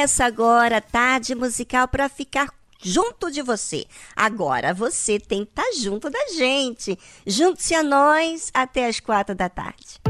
[0.00, 2.48] Começa agora a tarde musical para ficar
[2.82, 3.84] junto de você.
[4.16, 6.98] Agora você tem que estar tá junto da gente.
[7.26, 10.00] Junte-se a nós até as quatro da tarde.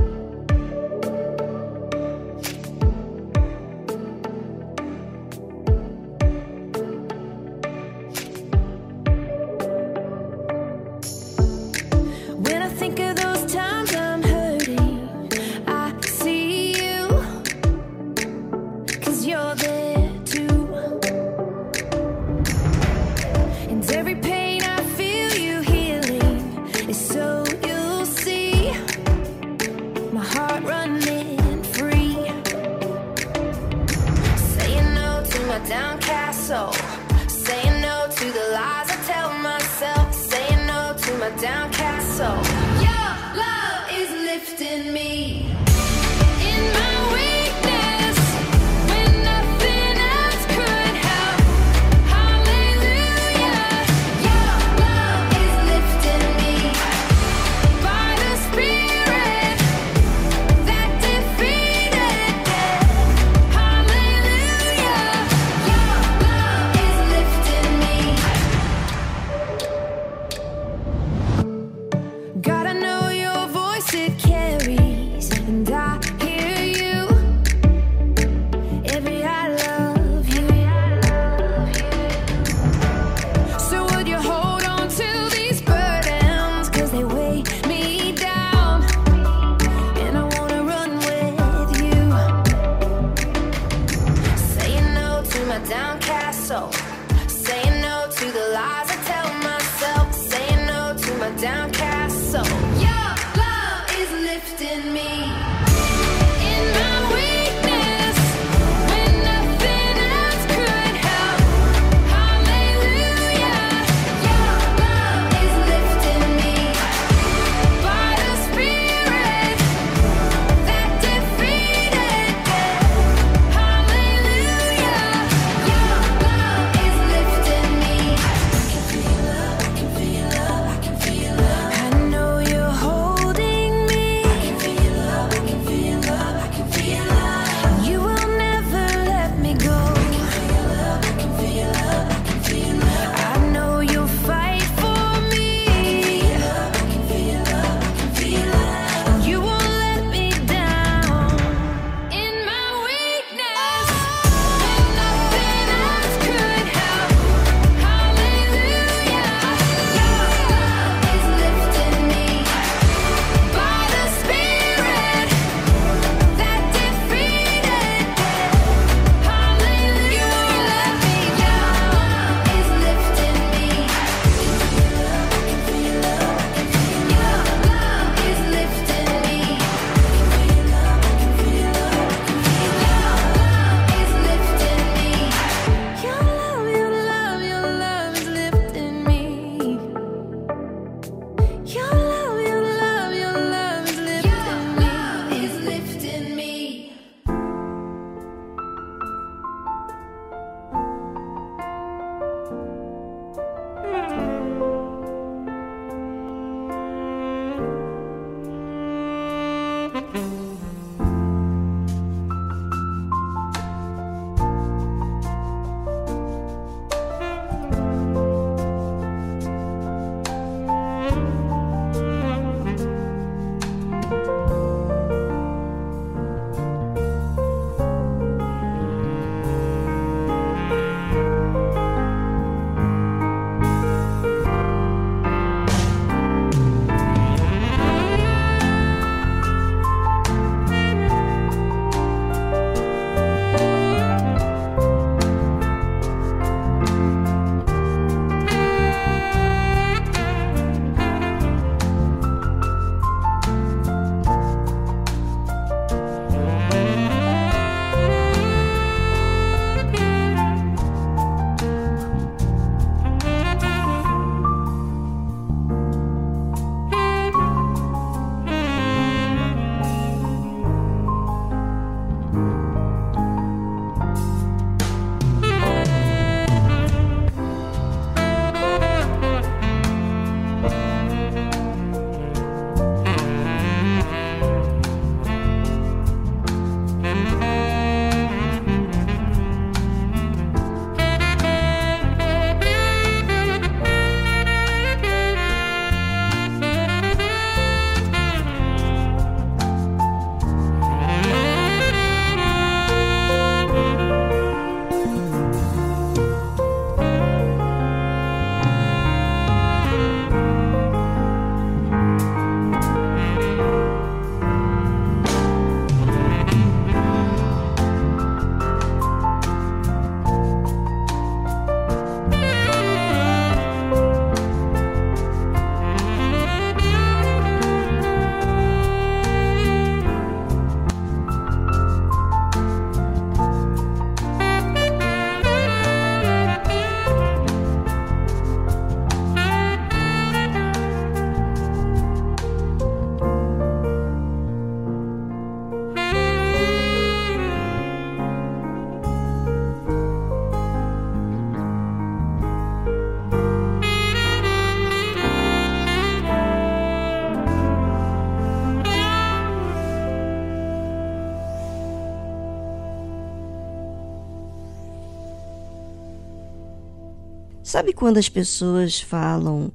[367.70, 369.72] Sabe quando as pessoas falam: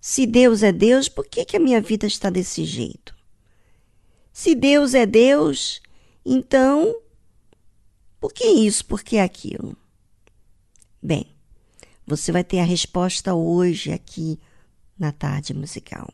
[0.00, 3.14] se Deus é Deus, por que, que a minha vida está desse jeito?
[4.32, 5.82] Se Deus é Deus,
[6.24, 6.98] então
[8.18, 9.76] por que isso, por que aquilo?
[11.02, 11.26] Bem,
[12.06, 14.40] você vai ter a resposta hoje aqui
[14.98, 16.08] na tarde musical.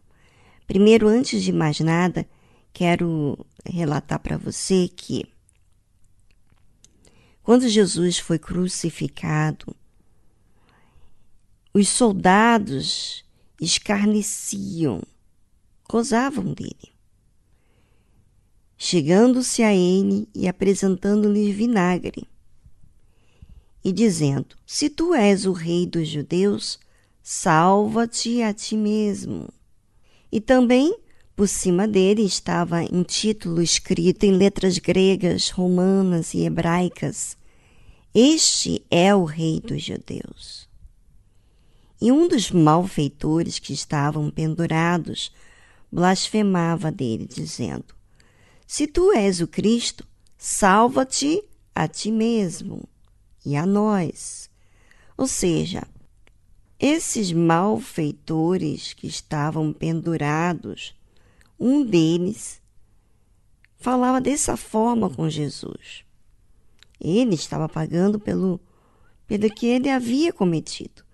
[0.66, 2.28] Primeiro, antes de mais nada,
[2.72, 5.24] quero relatar para você que
[7.40, 9.76] quando Jesus foi crucificado,
[11.78, 13.24] os soldados
[13.60, 15.00] escarneciam,
[15.88, 16.92] gozavam dele.
[18.76, 22.26] Chegando-se a ele e apresentando-lhe vinagre,
[23.84, 26.78] e dizendo: Se tu és o rei dos judeus,
[27.22, 29.48] salva-te a ti mesmo.
[30.30, 30.96] E também,
[31.34, 37.36] por cima dele, estava um título escrito em letras gregas, romanas e hebraicas:
[38.12, 40.67] Este é o rei dos judeus.
[42.00, 45.32] E um dos malfeitores que estavam pendurados
[45.90, 47.94] blasfemava dele, dizendo:
[48.66, 51.42] Se tu és o Cristo, salva-te
[51.74, 52.88] a ti mesmo
[53.44, 54.48] e a nós.
[55.16, 55.82] Ou seja,
[56.78, 60.94] esses malfeitores que estavam pendurados,
[61.58, 62.62] um deles
[63.78, 66.04] falava dessa forma com Jesus.
[67.00, 68.60] Ele estava pagando pelo,
[69.26, 71.07] pelo que ele havia cometido.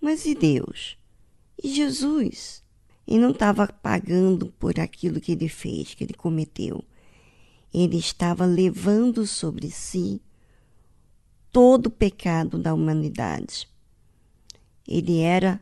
[0.00, 0.96] Mas e Deus?
[1.62, 2.64] E Jesus?
[3.06, 6.84] E não estava pagando por aquilo que ele fez, que ele cometeu.
[7.72, 10.20] Ele estava levando sobre si
[11.52, 13.68] todo o pecado da humanidade.
[14.86, 15.60] Ele era,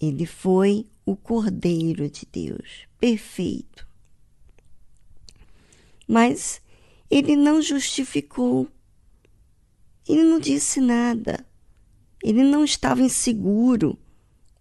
[0.00, 3.86] ele foi o Cordeiro de Deus, perfeito.
[6.06, 6.60] Mas
[7.10, 8.68] ele não justificou,
[10.08, 11.46] ele não disse nada.
[12.22, 13.98] Ele não estava inseguro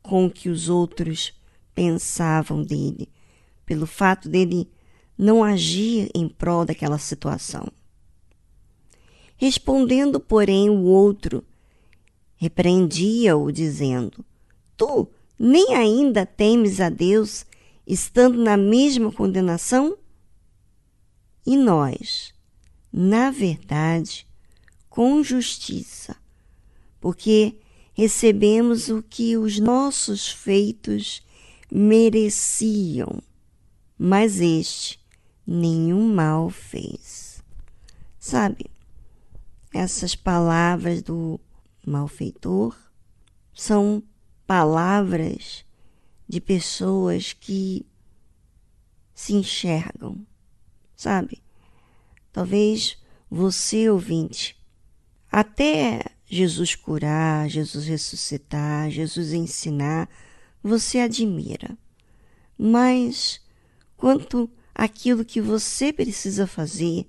[0.01, 1.33] com o que os outros
[1.75, 3.09] pensavam dele,
[3.65, 4.69] pelo fato dele
[5.17, 7.67] não agir em prol daquela situação.
[9.35, 11.43] Respondendo, porém, o outro
[12.35, 14.25] repreendia-o, dizendo:
[14.75, 17.45] Tu nem ainda temes a Deus,
[17.85, 19.97] estando na mesma condenação?
[21.45, 22.33] E nós,
[22.91, 24.27] na verdade,
[24.89, 26.15] com justiça,
[26.99, 27.59] porque
[27.93, 31.21] recebemos o que os nossos feitos
[31.71, 33.21] mereciam,
[33.97, 34.99] mas este
[35.45, 37.43] nenhum mal fez.
[38.19, 38.65] Sabe,
[39.73, 41.39] essas palavras do
[41.85, 42.75] malfeitor
[43.53, 44.03] são
[44.45, 45.65] palavras
[46.27, 47.85] de pessoas que
[49.13, 50.25] se enxergam,
[50.95, 51.41] sabe?
[52.31, 52.97] Talvez
[53.29, 54.55] você, ouvinte,
[55.31, 60.07] até Jesus curar, Jesus ressuscitar, Jesus ensinar,
[60.61, 61.75] você admira.
[62.55, 63.41] Mas
[63.97, 67.07] quanto aquilo que você precisa fazer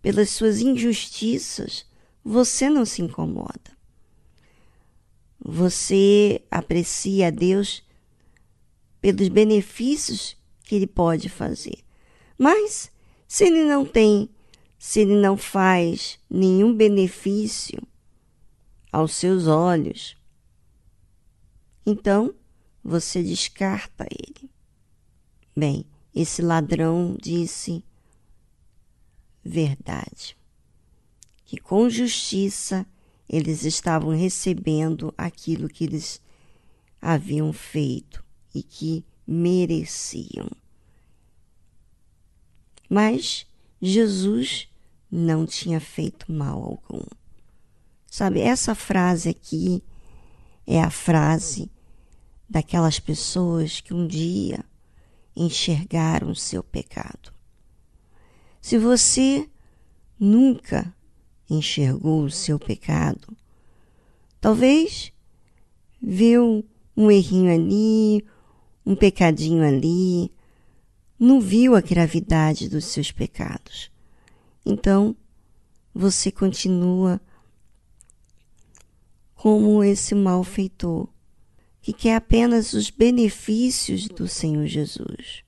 [0.00, 1.84] pelas suas injustiças,
[2.24, 3.76] você não se incomoda.
[5.38, 7.82] Você aprecia a Deus
[9.02, 11.78] pelos benefícios que ele pode fazer.
[12.38, 12.90] Mas
[13.26, 14.30] se ele não tem
[14.78, 17.82] se ele não faz nenhum benefício
[18.92, 20.16] aos seus olhos,
[21.84, 22.34] então
[22.82, 24.48] você descarta ele.
[25.56, 27.84] Bem, esse ladrão disse
[29.44, 30.36] verdade,
[31.44, 32.86] que com justiça
[33.28, 36.20] eles estavam recebendo aquilo que eles
[37.00, 40.48] haviam feito e que mereciam.
[42.88, 43.46] Mas
[43.80, 44.68] Jesus
[45.10, 47.04] não tinha feito mal algum.
[48.06, 49.82] Sabe, essa frase aqui
[50.66, 51.70] é a frase
[52.48, 54.64] daquelas pessoas que um dia
[55.36, 57.32] enxergaram o seu pecado.
[58.60, 59.48] Se você
[60.18, 60.92] nunca
[61.48, 63.36] enxergou o seu pecado,
[64.40, 65.12] talvez
[66.02, 66.64] viu
[66.96, 68.26] um errinho ali,
[68.84, 70.32] um pecadinho ali,
[71.18, 73.90] não viu a gravidade dos seus pecados.
[74.64, 75.16] Então,
[75.92, 77.20] você continua
[79.34, 81.08] como esse malfeitor,
[81.80, 85.42] que quer apenas os benefícios do Senhor Jesus,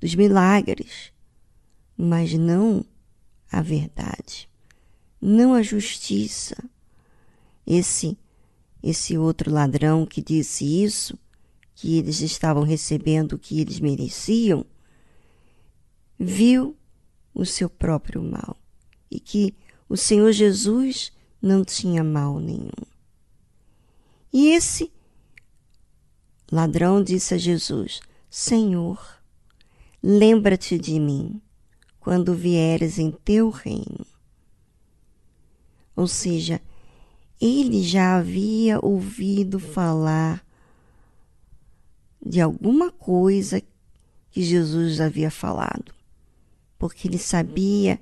[0.00, 1.12] dos milagres,
[1.96, 2.84] mas não
[3.50, 4.48] a verdade,
[5.20, 6.56] não a justiça.
[7.66, 8.16] Esse
[8.82, 11.18] esse outro ladrão que disse isso,
[11.76, 14.64] que eles estavam recebendo o que eles mereciam,
[16.18, 16.74] viu
[17.34, 18.56] o seu próprio mal
[19.10, 19.54] e que
[19.86, 22.70] o Senhor Jesus não tinha mal nenhum.
[24.32, 24.90] E esse
[26.50, 28.98] ladrão disse a Jesus: Senhor,
[30.02, 31.40] lembra-te de mim
[32.00, 34.06] quando vieres em teu reino.
[35.94, 36.60] Ou seja,
[37.38, 40.45] ele já havia ouvido falar
[42.26, 43.62] de alguma coisa
[44.30, 45.94] que Jesus havia falado,
[46.76, 48.00] porque ele sabia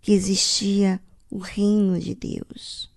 [0.00, 1.00] que existia
[1.30, 2.90] o reino de Deus,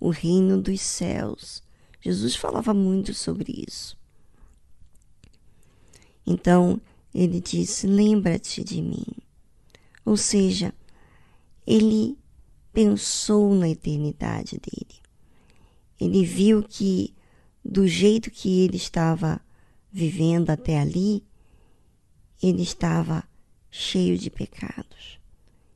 [0.00, 1.62] o reino dos céus.
[2.00, 3.96] Jesus falava muito sobre isso.
[6.26, 6.80] Então
[7.14, 9.06] ele disse: Lembra-te de mim.
[10.04, 10.72] Ou seja,
[11.66, 12.16] ele
[12.72, 15.00] pensou na eternidade dele.
[16.00, 17.14] Ele viu que,
[17.62, 19.40] do jeito que ele estava
[19.90, 21.24] vivendo até ali,
[22.42, 23.24] ele estava
[23.70, 25.18] cheio de pecados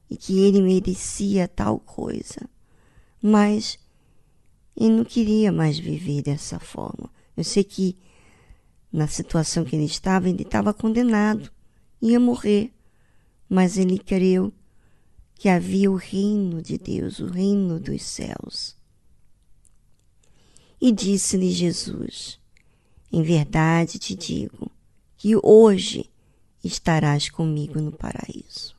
[0.09, 2.49] e que ele merecia tal coisa.
[3.23, 3.79] Mas
[4.77, 7.11] ele não queria mais viver dessa forma.
[7.37, 7.97] Eu sei que
[8.93, 11.51] na situação que ele estava, ele estava condenado,
[12.01, 12.73] ia morrer,
[13.49, 14.53] mas ele creu
[15.35, 18.77] que havia o reino de Deus, o reino dos céus.
[20.81, 22.42] E disse-lhe Jesus:
[23.13, 24.71] Em verdade te digo
[25.17, 26.11] que hoje
[26.65, 28.75] estarás comigo no paraíso.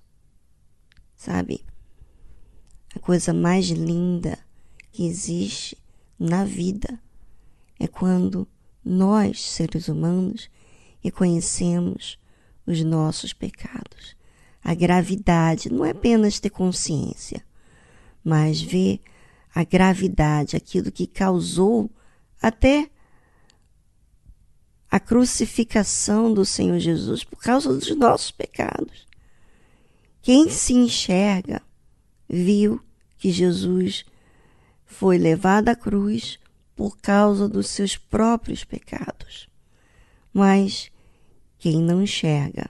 [1.15, 1.63] Sabe?
[2.95, 4.37] A coisa mais linda
[4.91, 5.77] que existe
[6.17, 6.99] na vida
[7.79, 8.47] é quando
[8.83, 10.49] nós, seres humanos,
[11.01, 12.17] reconhecemos
[12.65, 14.15] os nossos pecados
[14.63, 17.43] a gravidade, não é apenas ter consciência,
[18.23, 19.01] mas ver
[19.53, 21.91] a gravidade, aquilo que causou
[22.41, 22.89] até
[24.93, 29.07] a crucificação do Senhor Jesus por causa dos nossos pecados.
[30.21, 31.63] Quem se enxerga
[32.29, 32.79] viu
[33.17, 34.05] que Jesus
[34.85, 36.37] foi levado à cruz
[36.75, 39.49] por causa dos seus próprios pecados.
[40.31, 40.91] Mas
[41.57, 42.69] quem não enxerga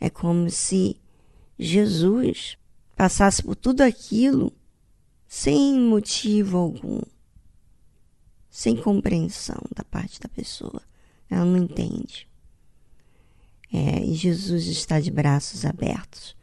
[0.00, 0.98] é como se
[1.58, 2.56] Jesus
[2.96, 4.54] passasse por tudo aquilo
[5.26, 7.02] sem motivo algum,
[8.48, 10.80] sem compreensão da parte da pessoa.
[11.30, 12.28] Ela não entende.
[13.72, 16.36] É, e Jesus está de braços abertos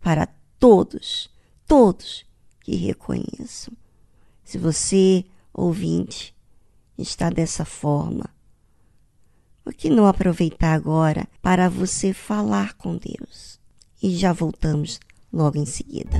[0.00, 1.28] para todos,
[1.66, 2.24] todos
[2.60, 3.74] que reconheçam.
[4.44, 6.34] Se você, ouvinte,
[6.96, 8.30] está dessa forma,
[9.64, 13.58] por que não aproveitar agora para você falar com Deus?
[14.02, 15.00] e já voltamos
[15.32, 16.16] logo em seguida.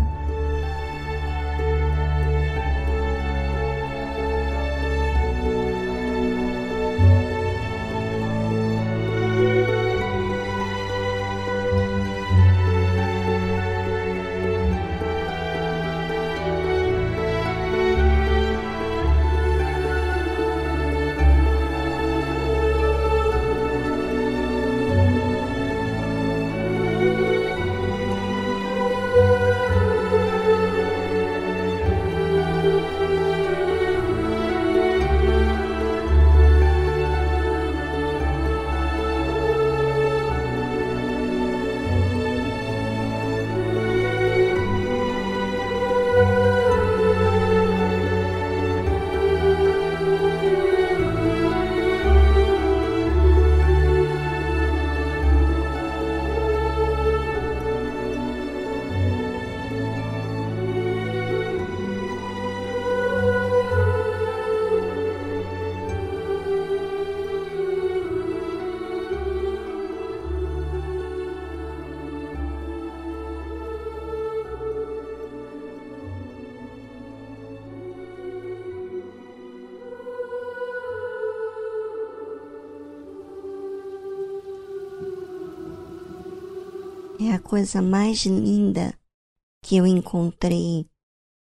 [87.31, 88.99] A coisa mais linda
[89.63, 90.89] que eu encontrei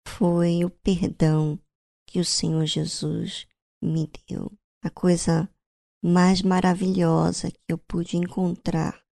[0.08, 1.60] foi o perdão
[2.08, 3.48] que o Senhor Jesus
[3.80, 4.52] me deu.
[4.84, 5.48] A coisa
[6.04, 9.06] mais maravilhosa que eu pude encontrar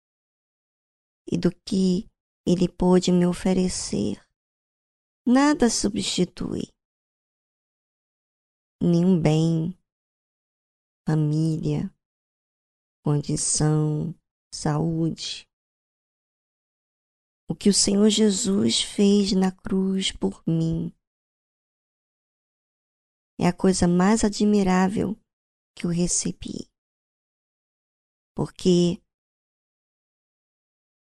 [1.32, 2.10] e do que
[2.48, 4.20] ele pôde me oferecer.
[5.24, 6.68] Nada substitui
[8.82, 9.78] nenhum bem,
[11.08, 11.94] família,
[13.04, 14.16] condição,
[14.52, 15.48] saúde,
[17.50, 20.92] o que o Senhor Jesus fez na cruz por mim.
[23.40, 25.16] É a coisa mais admirável
[25.78, 26.70] que eu recebi.
[28.36, 29.02] Porque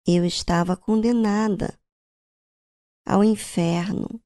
[0.06, 1.78] eu estava condenada
[3.06, 4.20] ao inferno.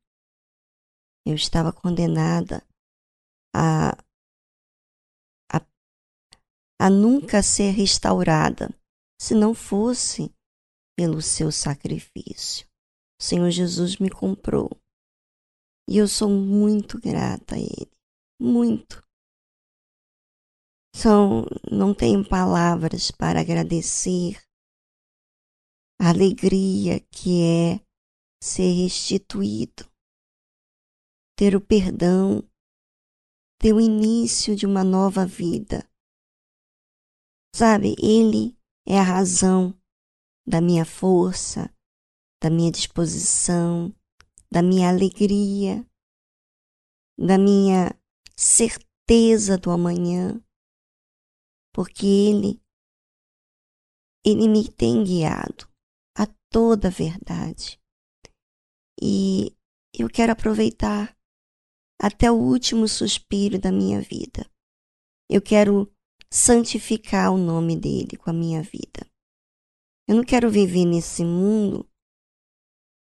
[1.27, 2.67] eu estava condenada
[3.55, 3.91] a,
[5.53, 5.61] a,
[6.81, 8.69] a nunca ser restaurada
[9.21, 10.35] se não fosse
[10.99, 12.67] pelo seu sacrifício.
[13.21, 14.69] O Senhor Jesus me comprou
[15.89, 17.93] e eu sou muito grata a Ele,
[18.41, 19.01] muito.
[20.93, 24.43] São, não tenho palavras para agradecer
[26.01, 27.81] a alegria que é
[28.43, 29.89] ser restituído,
[31.37, 32.43] ter o perdão,
[33.61, 35.89] ter o início de uma nova vida.
[37.55, 39.78] Sabe, Ele é a razão
[40.49, 41.71] da minha força,
[42.43, 43.95] da minha disposição,
[44.51, 45.87] da minha alegria,
[47.19, 47.95] da minha
[48.35, 50.43] certeza do amanhã,
[51.75, 52.63] porque Ele,
[54.25, 55.69] Ele me tem guiado
[56.17, 57.79] a toda a verdade.
[59.01, 59.55] E
[59.93, 61.15] eu quero aproveitar
[62.01, 64.51] até o último suspiro da minha vida.
[65.29, 65.93] Eu quero
[66.31, 69.08] santificar o nome dele com a minha vida.
[70.09, 71.87] Eu não quero viver nesse mundo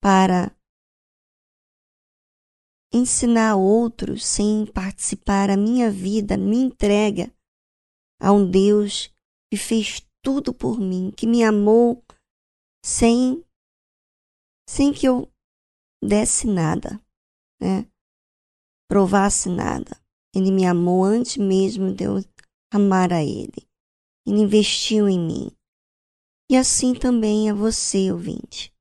[0.02, 0.54] para
[2.92, 7.34] ensinar outros sem participar a minha vida, me entrega
[8.20, 9.08] a um Deus
[9.50, 12.04] que fez tudo por mim, que me amou
[12.84, 13.42] sem
[14.68, 15.32] sem que eu
[16.04, 17.00] desse nada,
[17.60, 17.90] né?
[18.86, 19.98] Provasse nada.
[20.34, 22.16] Ele me amou antes mesmo de eu
[22.70, 23.66] amar a ele.
[24.26, 25.57] Ele investiu em mim.
[26.50, 28.72] E assim também é você, ouvinte.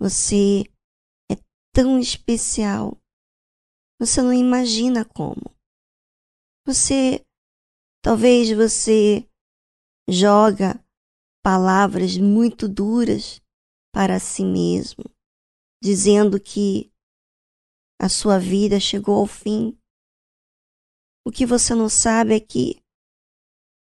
[0.00, 0.64] Você
[1.30, 1.36] é
[1.74, 2.96] tão especial.
[4.00, 5.54] Você não imagina como.
[6.66, 7.22] Você,
[8.02, 9.28] talvez você
[10.08, 10.82] joga
[11.44, 13.42] palavras muito duras
[13.92, 15.04] para si mesmo,
[15.82, 16.90] dizendo que
[18.00, 19.78] a sua vida chegou ao fim.
[21.26, 22.82] O que você não sabe é que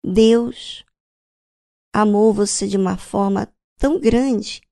[0.04, 0.84] Deus
[1.92, 4.62] amou você de uma forma tão grande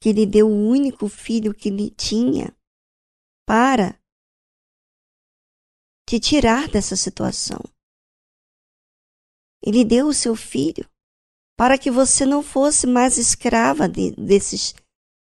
[0.00, 2.54] que ele deu o único filho que ele tinha
[3.46, 3.98] para
[6.08, 7.60] te tirar dessa situação.
[9.62, 10.88] Ele deu o seu filho
[11.56, 14.74] para que você não fosse mais escrava de, desses,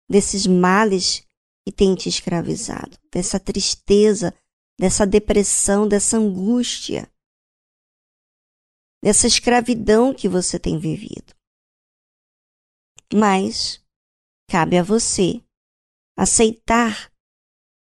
[0.10, 1.26] desses males
[1.66, 4.34] que têm te escravizado, dessa tristeza,
[4.80, 7.10] dessa depressão, dessa angústia,
[9.04, 11.36] dessa escravidão que você tem vivido.
[13.14, 13.84] Mas
[14.50, 15.44] cabe a você
[16.18, 17.12] aceitar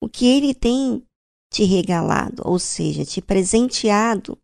[0.02, 1.06] o que ele tem
[1.52, 4.40] te regalado, ou seja, te presenteado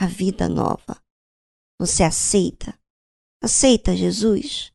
[0.00, 1.02] a vida nova.
[1.80, 2.78] Você aceita?
[3.42, 4.72] Aceita Jesus?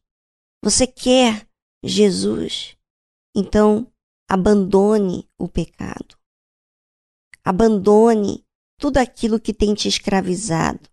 [0.64, 1.48] Você quer
[1.84, 2.78] Jesus?
[3.36, 3.92] Então,
[4.30, 6.18] abandone o pecado.
[7.44, 8.43] Abandone
[8.84, 10.90] tudo aquilo que tem te escravizado.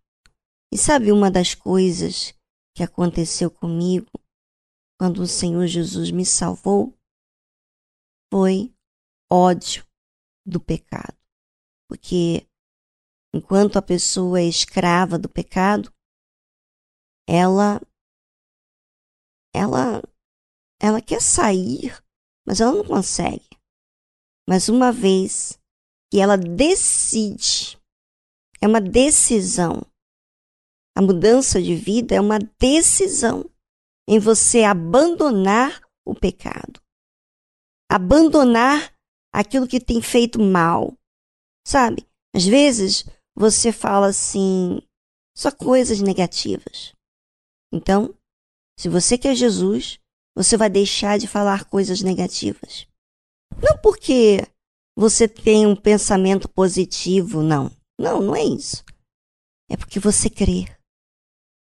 [0.72, 2.32] E sabe uma das coisas
[2.72, 4.06] que aconteceu comigo
[4.96, 6.96] quando o Senhor Jesus me salvou?
[8.32, 8.72] Foi
[9.28, 9.84] ódio
[10.46, 11.18] do pecado.
[11.88, 12.46] Porque
[13.34, 15.92] enquanto a pessoa é escrava do pecado,
[17.28, 17.80] ela
[19.52, 20.00] ela
[20.80, 22.00] ela quer sair,
[22.46, 23.50] mas ela não consegue.
[24.48, 25.58] Mas uma vez
[26.08, 27.79] que ela decide,
[28.62, 29.82] é uma decisão.
[30.96, 33.48] A mudança de vida é uma decisão
[34.08, 36.80] em você abandonar o pecado,
[37.88, 38.92] abandonar
[39.32, 40.94] aquilo que tem feito mal.
[41.66, 42.06] Sabe?
[42.34, 43.04] Às vezes
[43.36, 44.82] você fala assim,
[45.36, 46.92] só coisas negativas.
[47.72, 48.14] Então,
[48.78, 49.98] se você quer Jesus,
[50.36, 52.86] você vai deixar de falar coisas negativas.
[53.62, 54.46] Não porque
[54.96, 57.70] você tem um pensamento positivo, não.
[58.00, 58.82] Não, não é isso.
[59.68, 60.64] É porque você crê.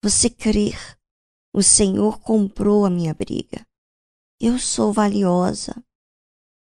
[0.05, 0.79] Você crer.
[1.53, 3.67] O Senhor comprou a minha briga.
[4.41, 5.75] Eu sou valiosa.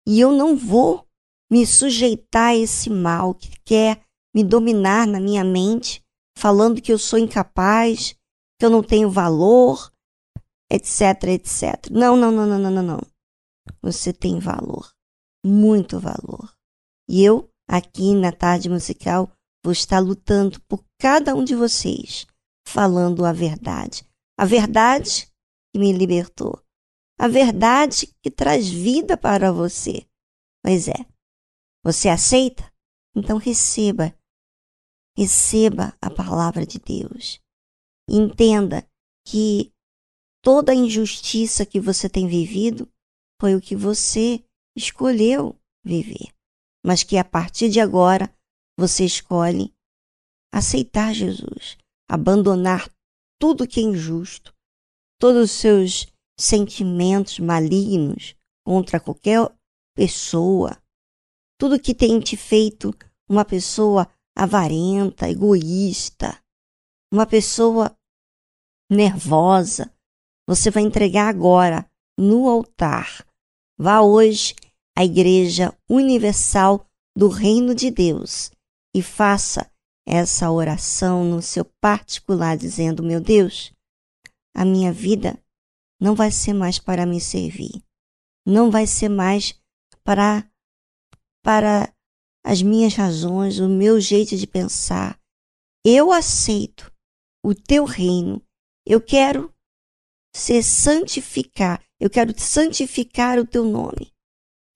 [0.06, 1.08] E eu não vou
[1.50, 6.04] me sujeitar a esse mal que quer me dominar na minha mente,
[6.36, 8.14] falando que eu sou incapaz,
[8.58, 9.90] que eu não tenho valor,
[10.70, 11.90] etc, etc.
[11.90, 13.00] Não, não, não, não, não, não.
[13.80, 14.92] Você tem valor,
[15.42, 16.54] muito valor.
[17.08, 19.32] E eu, aqui na tarde musical,
[19.64, 22.26] vou estar lutando por cada um de vocês,
[22.66, 24.06] falando a verdade.
[24.38, 25.26] A verdade
[25.72, 26.62] que me libertou.
[27.18, 30.06] A verdade que traz vida para você.
[30.62, 31.06] Pois é.
[31.84, 32.72] Você aceita?
[33.16, 34.14] Então receba.
[35.16, 37.40] Receba a palavra de Deus.
[38.08, 38.88] Entenda
[39.26, 39.72] que
[40.42, 42.88] toda a injustiça que você tem vivido
[43.40, 44.44] foi o que você
[44.76, 46.32] escolheu viver,
[46.84, 48.32] mas que a partir de agora
[48.78, 49.74] você escolhe
[50.54, 51.76] aceitar Jesus,
[52.08, 52.88] abandonar
[53.36, 54.54] tudo que é injusto,
[55.20, 56.06] todos os seus
[56.38, 59.52] sentimentos malignos contra qualquer
[59.96, 60.80] pessoa,
[61.58, 62.94] tudo que tem te feito
[63.28, 66.40] uma pessoa avarenta, egoísta,
[67.12, 67.92] uma pessoa
[68.88, 69.92] nervosa,
[70.46, 71.84] você vai entregar agora
[72.16, 73.26] no altar.
[73.76, 74.54] Vá hoje
[74.96, 76.86] à Igreja Universal
[77.16, 78.52] do Reino de Deus
[78.98, 79.70] e faça
[80.06, 83.72] essa oração no seu particular, dizendo: Meu Deus,
[84.54, 85.38] a minha vida
[86.00, 87.82] não vai ser mais para me servir,
[88.46, 89.54] não vai ser mais
[90.02, 90.50] para,
[91.42, 91.94] para
[92.44, 95.18] as minhas razões, o meu jeito de pensar.
[95.84, 96.92] Eu aceito
[97.44, 98.42] o teu reino.
[98.86, 99.54] Eu quero
[100.34, 104.12] ser santificar, eu quero santificar o teu nome.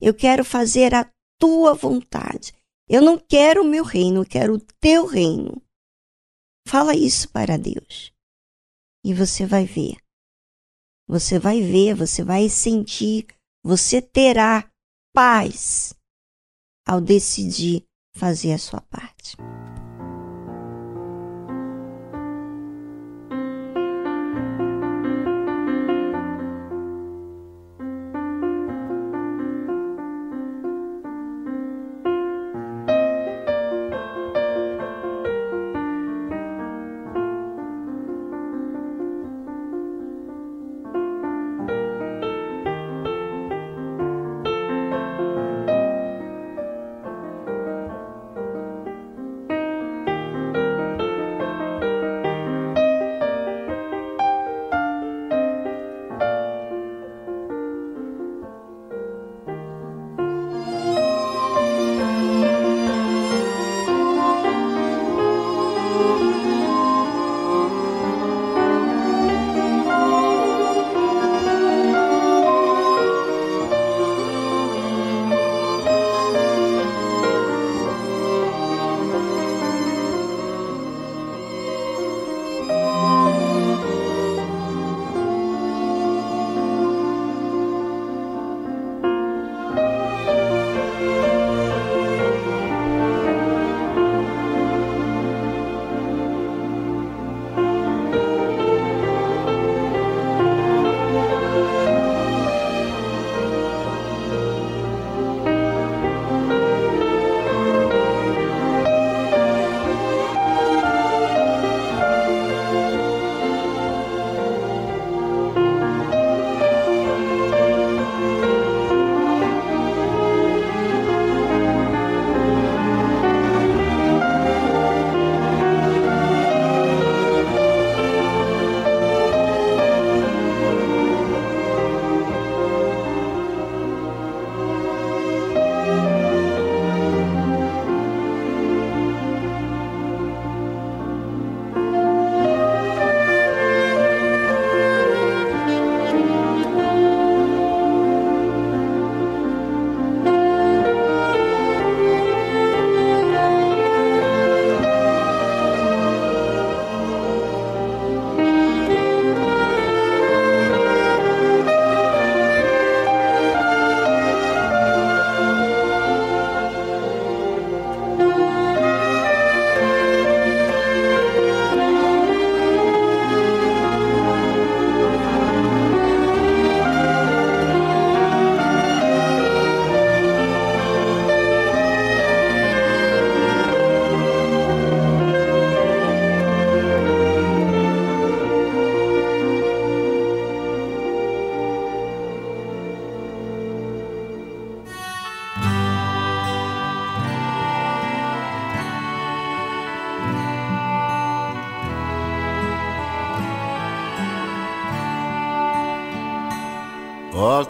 [0.01, 2.53] Eu quero fazer a tua vontade.
[2.92, 5.62] Eu não quero o meu reino, eu quero o teu reino.
[6.68, 8.12] Fala isso para Deus.
[9.02, 9.96] E você vai ver.
[11.09, 13.26] Você vai ver, você vai sentir,
[13.64, 14.70] você terá
[15.14, 15.94] paz
[16.87, 17.83] ao decidir
[18.14, 19.38] fazer a sua parte.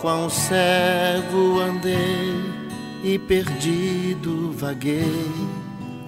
[0.02, 2.34] Quão cego andei
[3.04, 5.30] e perdido vaguei,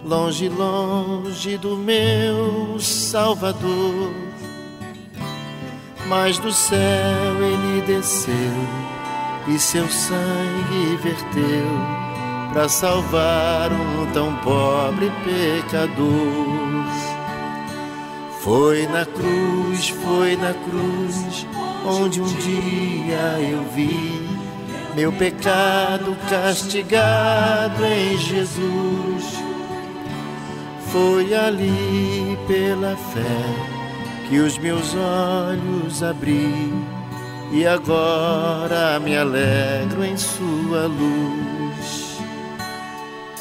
[0.04, 4.12] longe, longe do meu Salvador.
[6.08, 8.34] Mas do céu ele desceu
[9.46, 11.66] e seu sangue verteu
[12.52, 16.04] para salvar um tão pobre pecador.
[18.40, 21.46] Foi na cruz, foi na cruz
[21.84, 24.24] onde um dia eu vi
[24.94, 29.44] meu pecado castigado em Jesus.
[30.92, 33.74] Foi ali pela fé
[34.28, 36.72] que os meus olhos abri
[37.52, 42.18] e agora me alegro em Sua luz.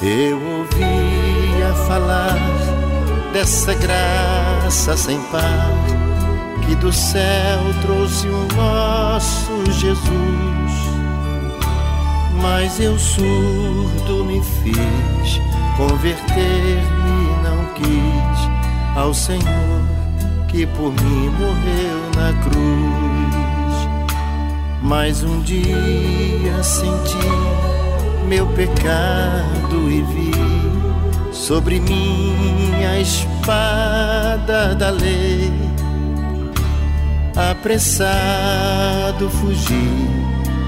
[0.02, 2.38] Eu ouvia falar
[3.32, 5.93] dessa graça sem par
[6.66, 10.04] que do céu trouxe o nosso Jesus.
[12.42, 15.42] Mas eu surdo me fiz,
[15.78, 19.82] converter-me não quis ao Senhor
[20.48, 23.34] que por mim morreu na cruz.
[24.82, 27.64] Mas um dia senti
[28.28, 30.32] meu pecado e vi
[31.32, 35.73] sobre mim a espada da lei.
[37.36, 39.90] Apressado fugi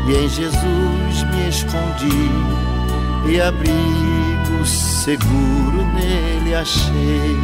[0.07, 2.31] e em Jesus me escondi
[3.27, 7.37] e abrigo seguro nele achei.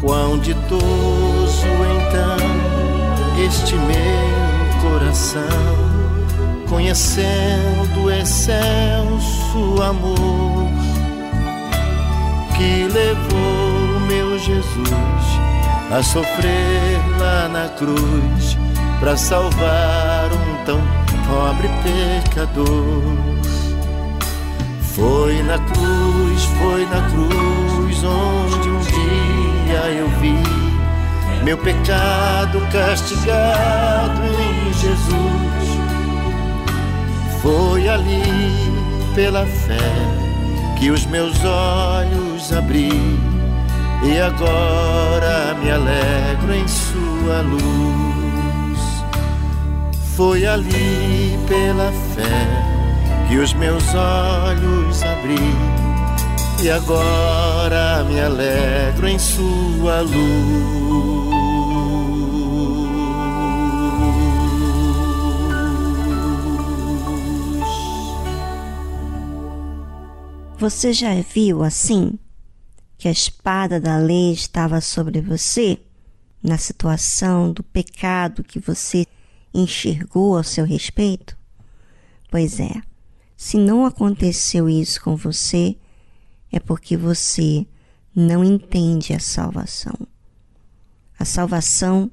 [0.00, 1.66] Quão ditoso
[1.96, 2.36] então
[3.44, 5.42] este meu coração,
[6.68, 10.68] conhecendo o excelso amor
[12.56, 15.37] que levou meu Jesus
[15.90, 18.58] a sofrer lá na cruz
[19.00, 20.80] para salvar um tão
[21.26, 23.16] pobre pecador.
[24.82, 30.68] Foi na cruz, foi na cruz onde um dia eu vi
[31.44, 35.68] meu pecado castigado em Jesus.
[37.40, 38.22] Foi ali
[39.14, 39.78] pela fé
[40.78, 43.18] que os meus olhos abri
[44.02, 48.80] e agora me alegro em sua luz.
[50.16, 52.68] Foi ali pela fé
[53.28, 55.36] que os meus olhos abri
[56.62, 61.28] e agora me alegro em sua luz.
[70.58, 72.18] Você já viu assim
[72.98, 75.78] que a espada da lei estava sobre você
[76.42, 79.06] na situação do pecado que você
[79.54, 81.38] enxergou a seu respeito?
[82.28, 82.82] Pois é,
[83.36, 85.78] se não aconteceu isso com você,
[86.50, 87.64] é porque você
[88.14, 89.96] não entende a salvação.
[91.16, 92.10] A salvação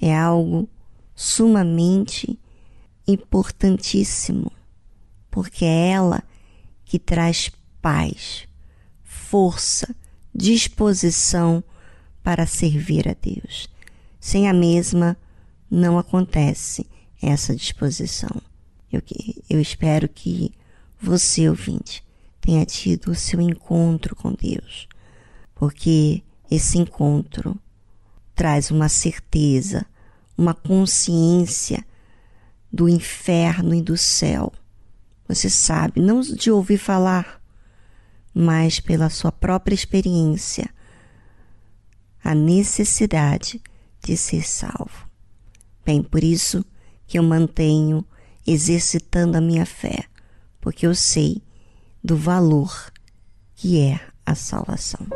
[0.00, 0.66] é algo
[1.14, 2.38] sumamente
[3.06, 4.50] importantíssimo,
[5.30, 6.22] porque é ela
[6.86, 7.50] que traz
[7.82, 8.48] paz,
[9.10, 9.94] força,
[10.32, 11.62] disposição
[12.22, 13.68] para servir a Deus.
[14.20, 15.16] Sem a mesma,
[15.70, 16.86] não acontece
[17.20, 18.40] essa disposição.
[18.92, 19.02] Eu,
[19.48, 20.52] eu espero que
[21.00, 22.04] você, ouvinte,
[22.40, 24.88] tenha tido o seu encontro com Deus,
[25.54, 27.58] porque esse encontro
[28.34, 29.84] traz uma certeza,
[30.38, 31.84] uma consciência
[32.72, 34.52] do inferno e do céu
[35.30, 37.39] você sabe, não de ouvir falar,
[38.34, 40.68] mas pela sua própria experiência,
[42.22, 43.60] a necessidade
[44.02, 45.08] de ser salvo.
[45.84, 46.64] Bem, por isso
[47.06, 48.04] que eu mantenho
[48.46, 50.04] exercitando a minha fé,
[50.60, 51.42] porque eu sei
[52.02, 52.92] do valor
[53.54, 55.06] que é a salvação.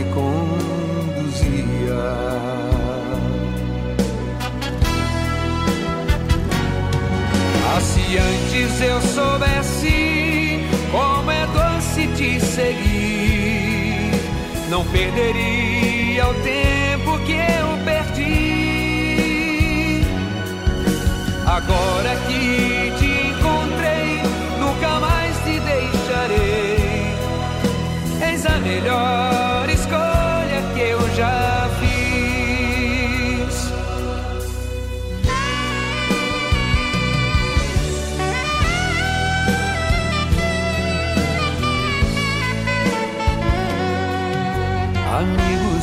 [0.00, 1.94] Me conduzia.
[7.68, 14.10] Ah, se antes eu soubesse como é doce te seguir
[14.68, 18.40] não perderia o tempo que eu perdi.
[21.46, 24.22] Agora que te encontrei,
[24.60, 27.14] nunca mais te deixarei.
[28.22, 29.39] Eis a melhor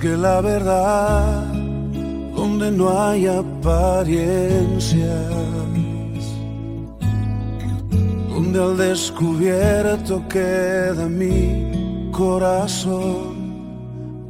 [0.00, 1.44] Que la verdad
[2.34, 5.08] donde no hay apariencias
[8.28, 13.38] donde al descubierto queda mi corazón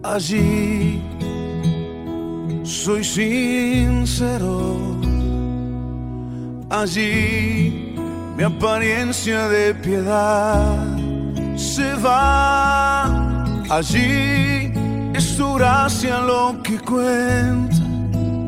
[0.03, 1.03] allí
[2.69, 4.77] soy sincero.
[6.69, 7.95] Allí
[8.37, 10.77] mi apariencia de piedad
[11.57, 13.45] se va.
[13.71, 14.68] Allí
[15.19, 17.83] es tu gracia lo que cuenta,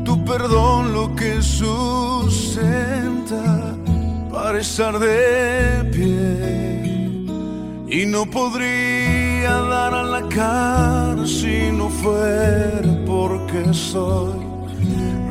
[0.05, 2.55] tu perdón lo que sustenta
[4.31, 7.27] para estar de pie.
[7.99, 14.39] Y no podría dar a la cara si no fuera porque soy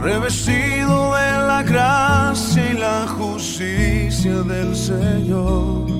[0.03, 5.99] revestido de la gracia y la justicia del Señor.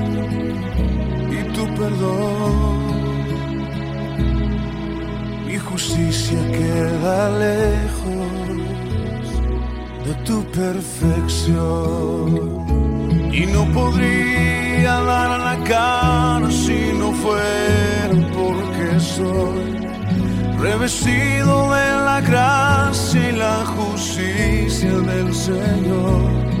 [1.61, 2.79] tu perdón.
[5.45, 8.31] Mi justicia queda lejos
[10.05, 12.27] de tu perfección
[13.31, 19.61] y no podría dar la cara si no fuera porque soy
[20.59, 26.60] revestido de la gracia y la justicia del Señor.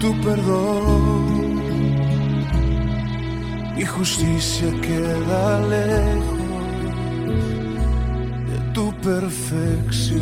[0.00, 1.60] tu perdón.
[3.76, 6.38] Mi justicia queda lejos
[8.48, 10.20] de tu perfección.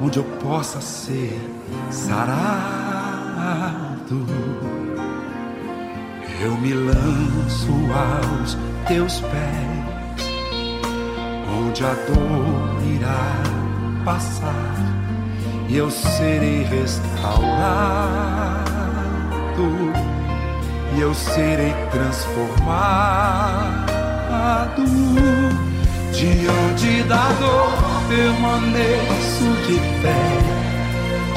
[0.00, 1.38] onde eu possa ser
[1.90, 2.26] sarado.
[6.40, 8.56] Eu me lanço aos
[8.88, 10.24] teus pés,
[11.60, 13.42] onde a dor irá
[14.04, 14.89] passar
[15.70, 17.40] e eu serei restaurado
[20.96, 23.50] e eu serei transformado
[26.12, 27.72] Diante da dor
[28.08, 30.22] permaneço de pé.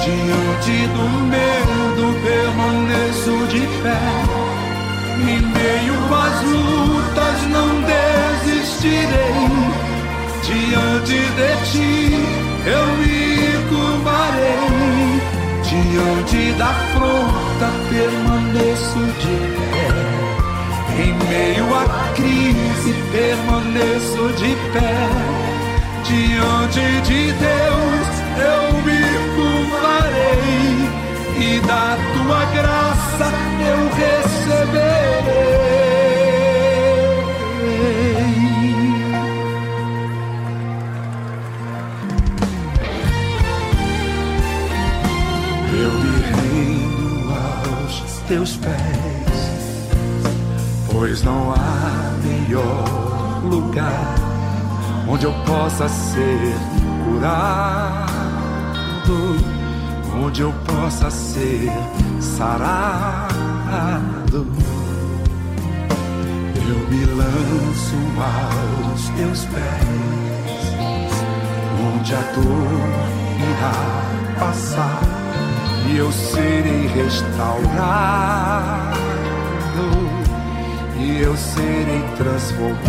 [0.03, 4.01] Diante do medo permaneço de pé.
[5.21, 9.47] Em meio às lutas não desistirei.
[10.43, 11.93] Diante de ti
[12.65, 13.32] eu me.
[15.93, 19.37] Diante da afronta permaneço de
[19.69, 19.89] pé.
[21.03, 21.85] Em meio à
[22.15, 24.95] crise permaneço de pé.
[26.03, 29.01] Diante de Deus eu me
[29.35, 30.73] curvarei
[31.37, 31.85] e da
[32.15, 33.27] tua graça
[33.61, 35.72] eu receberei.
[48.27, 49.23] Teus pés
[50.93, 54.15] pois não há melhor lugar
[55.07, 56.55] onde eu possa ser
[57.03, 58.07] curado,
[60.23, 61.69] onde eu possa ser
[62.21, 63.33] sarado.
[66.55, 70.73] Eu me lanço aos teus pés,
[71.95, 72.89] onde a dor
[73.39, 75.22] irá passar
[75.87, 78.33] e eu serei restaurado
[80.97, 82.83] e eu serei transformado.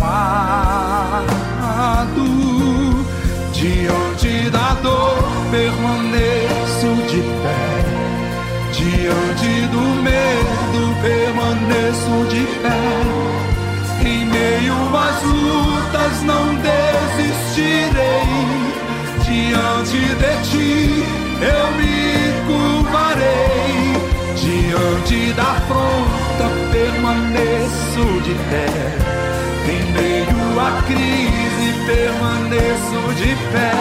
[3.53, 7.83] Diante da dor permaneço de pé.
[8.71, 12.83] Diante do medo permaneço de pé.
[14.07, 17.85] Em meio às lutas não desistirei.
[19.23, 21.03] Diante de ti
[21.41, 23.95] eu me curvarei.
[24.35, 28.67] Diante da afronta permaneço de pé.
[29.67, 33.73] Em meio à crise permaneço de pé.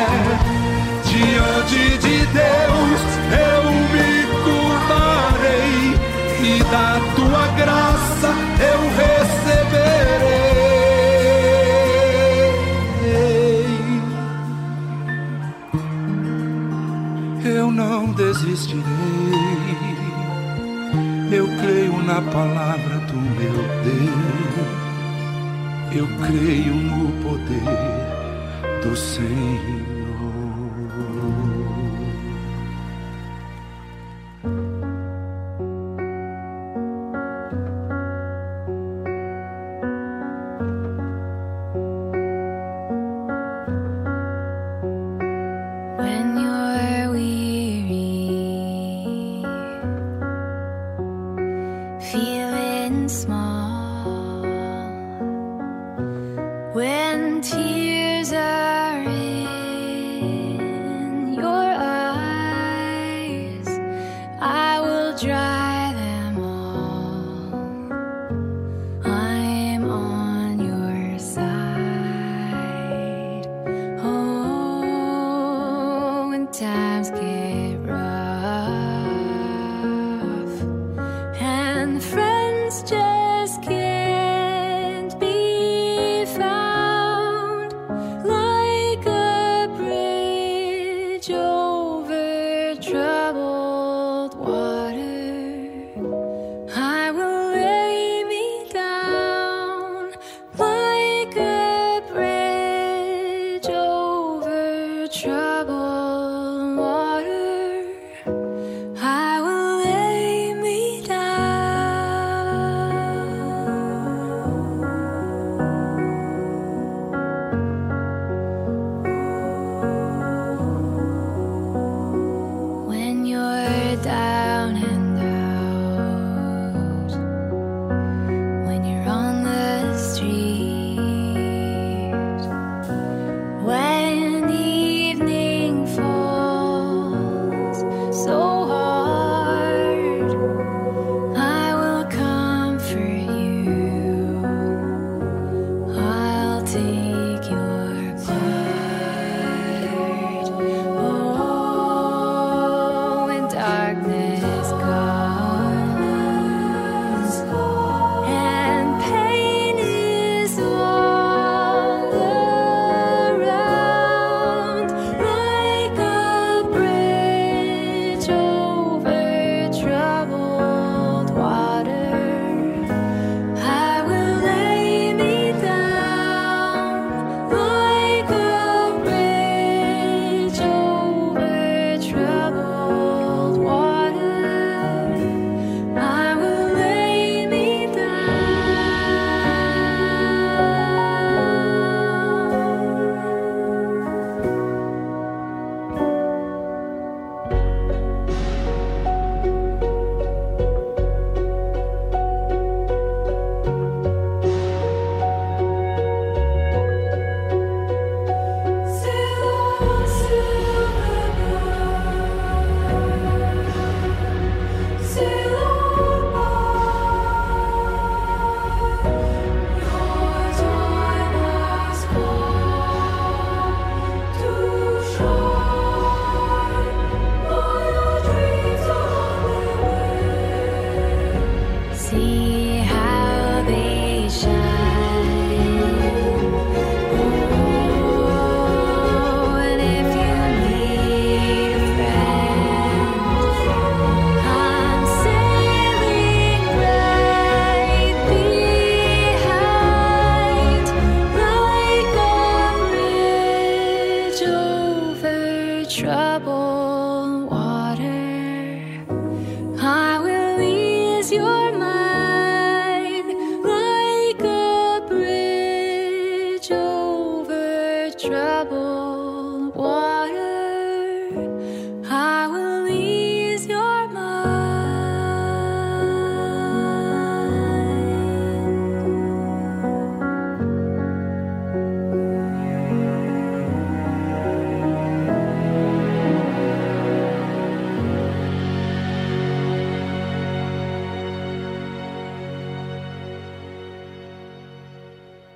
[1.05, 4.11] Diante de Deus eu me
[4.45, 5.81] curvarei
[6.43, 9.94] e da tua graça eu receberei.
[17.45, 18.85] Eu não desistirei
[21.35, 24.75] eu creio na palavra do meu Deus.
[25.93, 29.84] Eu creio no poder do Senhor.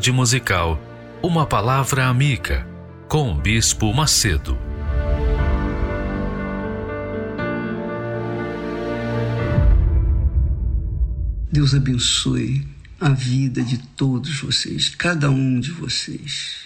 [0.00, 0.80] Tarde musical,
[1.22, 2.66] uma palavra amiga
[3.06, 4.56] com o Bispo Macedo.
[11.52, 12.66] Deus abençoe
[12.98, 16.64] a vida de todos vocês, cada um de vocês.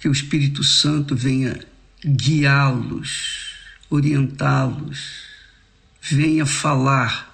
[0.00, 1.56] Que o Espírito Santo venha
[2.04, 3.54] guiá-los,
[3.88, 5.22] orientá-los,
[6.02, 7.32] venha falar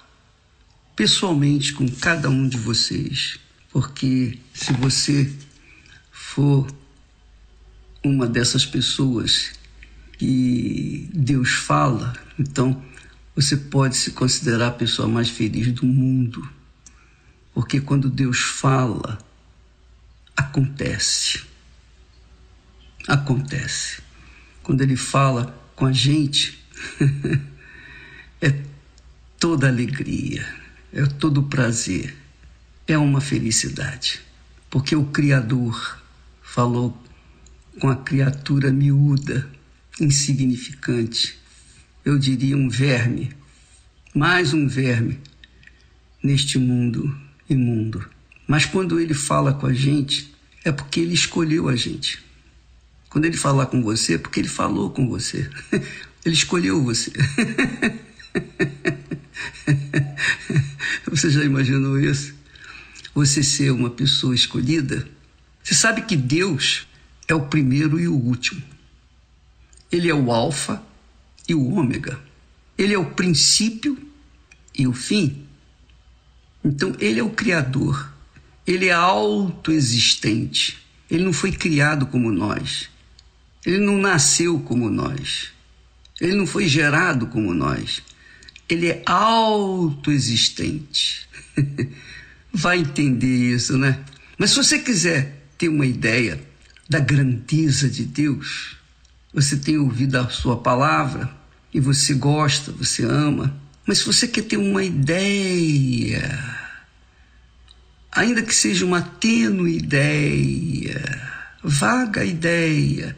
[0.95, 3.39] pessoalmente com cada um de vocês
[3.79, 5.31] porque se você
[6.11, 6.65] for
[8.03, 9.51] uma dessas pessoas
[10.13, 12.83] que Deus fala, então
[13.35, 16.49] você pode se considerar a pessoa mais feliz do mundo.
[17.53, 19.19] Porque quando Deus fala,
[20.35, 21.43] acontece.
[23.07, 24.01] Acontece.
[24.63, 26.57] Quando Ele fala com a gente,
[28.41, 28.59] é
[29.37, 30.51] toda alegria,
[30.91, 32.25] é todo prazer
[32.87, 34.21] é uma felicidade,
[34.69, 36.01] porque o Criador
[36.41, 36.97] falou
[37.79, 39.47] com a criatura miúda,
[39.99, 41.37] insignificante,
[42.05, 43.31] eu diria um verme,
[44.15, 45.19] mais um verme
[46.23, 47.15] neste mundo
[47.49, 48.07] imundo.
[48.47, 50.33] Mas quando ele fala com a gente,
[50.63, 52.23] é porque ele escolheu a gente.
[53.09, 55.49] Quando ele falar com você, é porque ele falou com você.
[56.25, 57.11] Ele escolheu você.
[61.09, 62.36] Você já imaginou isso?
[63.17, 65.07] Você ser uma pessoa escolhida,
[65.63, 66.85] você sabe que Deus
[67.27, 68.61] é o primeiro e o último.
[69.91, 70.83] Ele é o Alfa
[71.49, 72.19] e o Ômega.
[72.77, 73.97] Ele é o princípio
[74.77, 75.47] e o fim.
[76.63, 78.13] Então, ele é o Criador.
[78.67, 80.77] Ele é autoexistente.
[81.09, 82.87] Ele não foi criado como nós.
[83.65, 85.49] Ele não nasceu como nós.
[86.21, 88.03] Ele não foi gerado como nós.
[88.69, 91.27] Ele é autoexistente.
[92.57, 93.99] vai entender isso, né?
[94.35, 96.41] Mas se você quiser ter uma ideia
[96.89, 98.77] da grandeza de Deus,
[99.31, 101.31] você tem ouvido a sua palavra
[101.71, 103.55] e você gosta, você ama,
[103.85, 106.67] mas se você quer ter uma ideia,
[108.11, 111.21] ainda que seja uma tênue ideia,
[111.63, 113.15] vaga ideia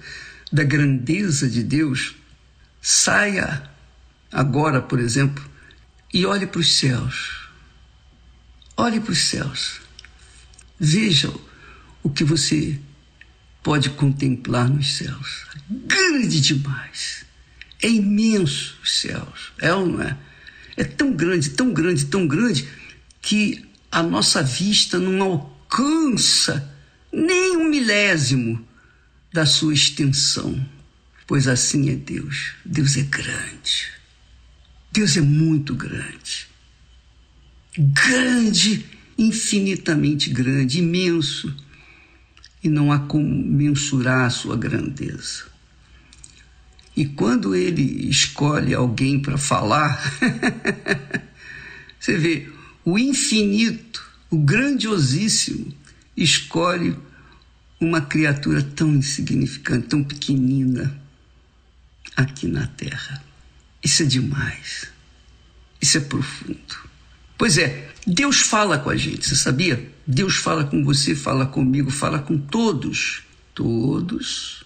[0.52, 2.14] da grandeza de Deus,
[2.82, 3.64] saia
[4.30, 5.50] agora, por exemplo,
[6.14, 7.49] e olhe para os céus
[8.82, 9.82] Olhe para os céus.
[10.80, 11.30] Veja
[12.02, 12.80] o que você
[13.62, 15.48] pode contemplar nos céus.
[15.70, 17.26] Grande demais.
[17.82, 19.52] É imenso os céus.
[19.60, 20.18] É ou não é?
[20.78, 22.70] É tão grande, tão grande, tão grande
[23.22, 26.74] que a nossa vista não alcança
[27.12, 28.66] nem um milésimo
[29.34, 30.66] da sua extensão.
[31.28, 32.54] Pois assim é Deus.
[32.64, 33.90] Deus é grande.
[34.90, 36.49] Deus é muito grande
[37.80, 38.86] grande,
[39.18, 41.56] infinitamente grande, imenso,
[42.62, 45.46] e não há como mensurar a sua grandeza.
[46.96, 49.98] E quando ele escolhe alguém para falar,
[51.98, 52.50] você vê,
[52.84, 55.74] o infinito, o grandiosíssimo,
[56.18, 56.98] escolhe
[57.80, 61.00] uma criatura tão insignificante, tão pequenina
[62.18, 63.24] aqui na Terra.
[63.82, 64.88] Isso é demais.
[65.82, 66.89] Isso é profundo.
[67.40, 69.90] Pois é, Deus fala com a gente, você sabia?
[70.06, 73.24] Deus fala com você, fala comigo, fala com todos.
[73.56, 74.66] Todos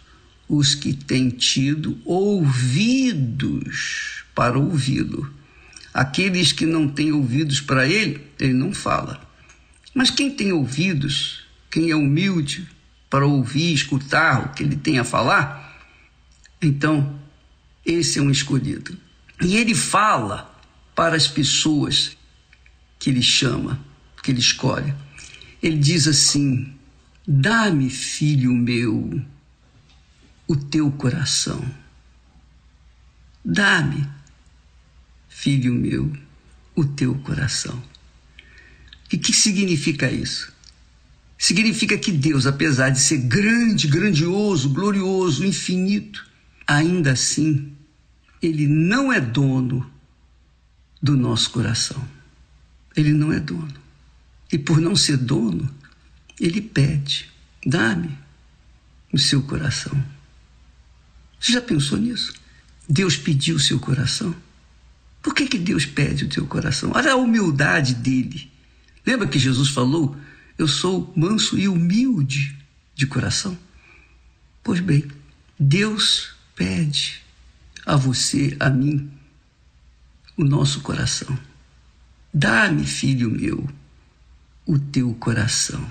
[0.50, 3.44] os que têm tido ouvidos
[4.34, 5.32] para ouvi-lo.
[5.94, 9.22] Aqueles que não têm ouvidos para ele, ele não fala.
[9.94, 12.68] Mas quem tem ouvidos, quem é humilde
[13.08, 15.80] para ouvir, escutar o que ele tem a falar,
[16.60, 17.20] então
[17.86, 18.98] esse é um escolhido.
[19.40, 20.52] E ele fala
[20.96, 22.18] para as pessoas
[23.04, 23.86] que ele chama,
[24.24, 24.93] que ele escolhe.
[25.62, 26.74] Ele diz assim:
[27.28, 29.22] Dá-me, filho meu,
[30.47, 31.62] o teu coração.
[33.43, 34.08] Dá-me,
[35.28, 36.14] filho meu,
[36.74, 37.84] o teu coração.
[39.12, 40.54] E que significa isso?
[41.38, 46.26] Significa que Deus, apesar de ser grande, grandioso, glorioso, infinito,
[46.66, 47.76] ainda assim,
[48.41, 49.91] Ele não é dono
[51.01, 52.12] do nosso coração.
[52.96, 53.74] Ele não é dono.
[54.52, 55.70] E por não ser dono,
[56.39, 57.30] ele pede:
[57.66, 58.18] dá-me
[59.12, 60.04] o seu coração.
[61.39, 62.34] Você já pensou nisso?
[62.88, 64.36] Deus pediu o seu coração?
[65.22, 66.91] Por que, que Deus pede o teu coração?
[66.94, 68.52] Olha a humildade dele.
[69.06, 70.16] Lembra que Jesus falou:
[70.58, 72.58] Eu sou manso e humilde
[72.96, 73.58] de coração?
[74.64, 75.06] Pois bem,
[75.60, 77.22] Deus pede
[77.86, 79.12] a você, a mim,
[80.38, 81.38] o nosso coração.
[82.34, 83.70] Dá-me, filho meu,
[84.66, 85.88] o teu coração.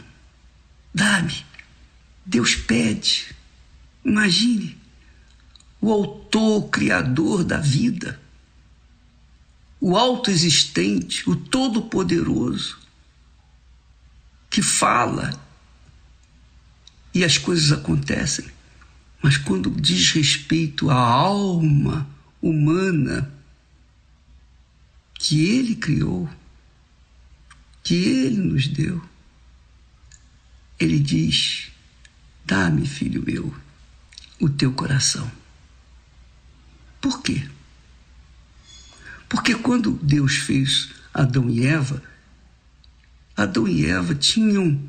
[0.92, 1.44] Dá-me.
[2.26, 3.34] Deus pede.
[4.04, 4.76] Imagine
[5.80, 8.20] o autor, o criador da vida,
[9.80, 12.78] o autoexistente, o todo-poderoso,
[14.48, 15.32] que fala
[17.14, 18.46] e as coisas acontecem.
[19.20, 22.08] Mas quando diz respeito à alma
[22.40, 23.32] humana
[25.22, 26.28] que ele criou,
[27.84, 29.00] que ele nos deu,
[30.80, 31.70] ele diz:
[32.44, 33.54] Dá-me, filho meu,
[34.40, 35.30] o teu coração.
[37.00, 37.48] Por quê?
[39.28, 42.02] Porque quando Deus fez Adão e Eva,
[43.36, 44.82] Adão e Eva tinham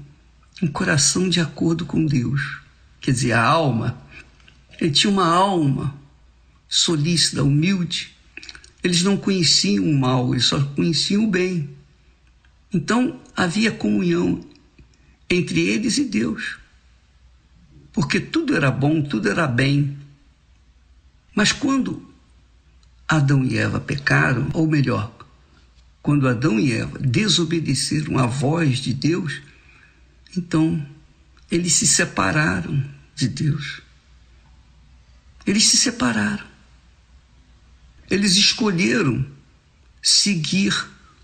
[0.63, 2.59] um coração de acordo com Deus.
[2.99, 4.01] Quer dizer, a alma.
[4.81, 5.95] Ele tinha uma alma
[6.67, 8.12] solícita, humilde.
[8.83, 11.69] Eles não conheciam o mal, eles só conheciam o bem.
[12.73, 14.43] Então havia comunhão
[15.29, 16.57] entre eles e Deus.
[17.93, 19.97] Porque tudo era bom, tudo era bem.
[21.35, 22.11] Mas quando
[23.07, 25.11] Adão e Eva pecaram, ou melhor,
[26.01, 29.41] quando Adão e Eva desobedeceram à voz de Deus,
[30.35, 30.85] então
[31.49, 32.83] eles se separaram
[33.15, 33.81] de Deus.
[35.45, 36.52] Eles se separaram.
[38.13, 39.25] Eles escolheram
[39.99, 40.71] seguir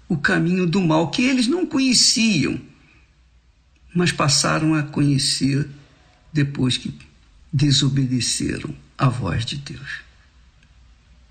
[0.08, 2.60] o caminho do mal que eles não conheciam,
[3.94, 5.70] mas passaram a conhecer
[6.34, 6.92] depois que
[7.54, 10.02] desobedeceram à voz de Deus.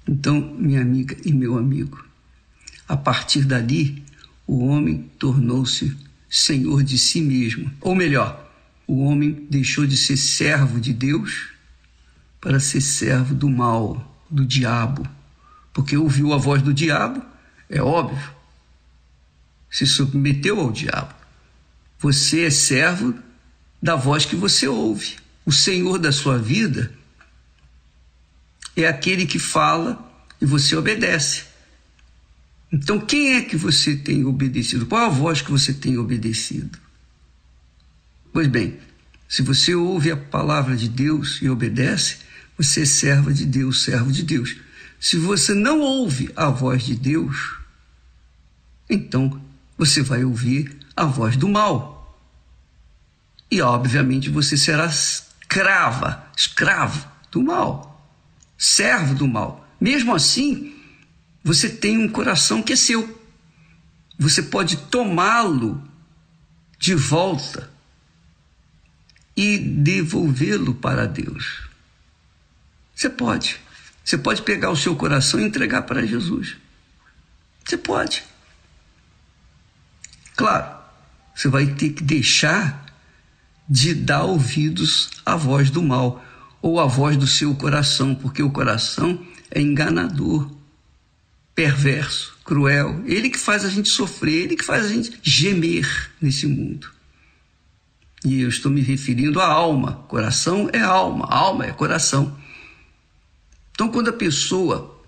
[0.06, 2.06] Então, minha amiga e meu amigo,
[2.86, 4.04] a partir dali,
[4.46, 5.96] o homem tornou-se
[6.30, 7.68] senhor de si mesmo.
[7.80, 8.48] Ou melhor,
[8.86, 11.48] o homem deixou de ser servo de Deus
[12.40, 15.17] para ser servo do mal, do diabo.
[15.78, 17.24] Porque ouviu a voz do diabo,
[17.70, 18.18] é óbvio,
[19.70, 21.14] se submeteu ao diabo.
[22.00, 23.14] Você é servo
[23.80, 25.18] da voz que você ouve.
[25.46, 26.92] O Senhor da sua vida
[28.74, 30.04] é aquele que fala
[30.40, 31.44] e você obedece.
[32.72, 34.84] Então, quem é que você tem obedecido?
[34.84, 36.76] Qual a voz que você tem obedecido?
[38.32, 38.80] Pois bem,
[39.28, 42.16] se você ouve a palavra de Deus e obedece,
[42.56, 44.56] você é serva de Deus, servo de Deus.
[45.01, 47.57] Se você não ouve a voz de Deus,
[48.90, 49.40] então
[49.76, 52.18] você vai ouvir a voz do mal.
[53.51, 58.12] E obviamente você será escrava, escravo do mal,
[58.57, 59.66] servo do mal.
[59.80, 60.74] Mesmo assim,
[61.42, 63.16] você tem um coração que é seu.
[64.18, 65.82] Você pode tomá-lo
[66.78, 67.70] de volta
[69.36, 71.68] e devolvê-lo para Deus.
[72.94, 73.61] Você pode.
[74.09, 76.56] Você pode pegar o seu coração e entregar para Jesus.
[77.62, 78.24] Você pode.
[80.34, 80.78] Claro,
[81.34, 82.86] você vai ter que deixar
[83.68, 86.24] de dar ouvidos à voz do mal
[86.62, 90.50] ou à voz do seu coração, porque o coração é enganador,
[91.54, 93.02] perverso, cruel.
[93.04, 96.90] Ele que faz a gente sofrer, ele que faz a gente gemer nesse mundo.
[98.24, 100.06] E eu estou me referindo à alma.
[100.09, 102.38] Coração é alma, alma é coração.
[103.78, 105.00] Então, quando a pessoa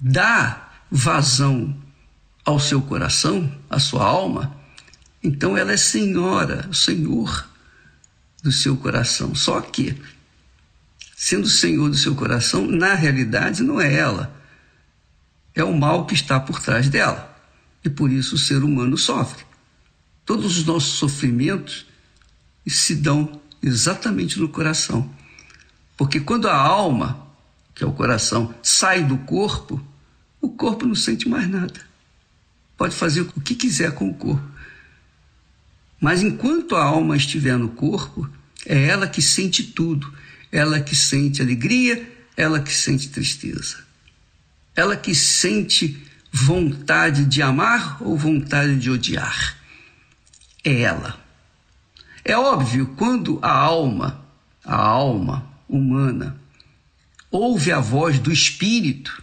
[0.00, 1.80] dá vazão
[2.44, 4.52] ao seu coração, à sua alma,
[5.22, 7.48] então ela é senhora, senhor
[8.42, 9.32] do seu coração.
[9.32, 9.96] Só que,
[11.16, 14.36] sendo senhor do seu coração, na realidade não é ela.
[15.54, 17.32] É o mal que está por trás dela.
[17.84, 19.44] E por isso o ser humano sofre.
[20.24, 21.86] Todos os nossos sofrimentos
[22.66, 25.08] se dão exatamente no coração.
[25.96, 27.24] Porque quando a alma,
[27.76, 29.80] que é o coração, sai do corpo,
[30.40, 31.78] o corpo não sente mais nada.
[32.74, 34.42] Pode fazer o que quiser com o corpo.
[36.00, 38.28] Mas enquanto a alma estiver no corpo,
[38.64, 40.10] é ela que sente tudo.
[40.50, 43.84] Ela que sente alegria, ela que sente tristeza.
[44.74, 46.02] Ela que sente
[46.32, 49.56] vontade de amar ou vontade de odiar.
[50.64, 51.20] É ela.
[52.24, 54.24] É óbvio, quando a alma,
[54.64, 56.40] a alma humana,
[57.30, 59.22] ouve a voz do Espírito,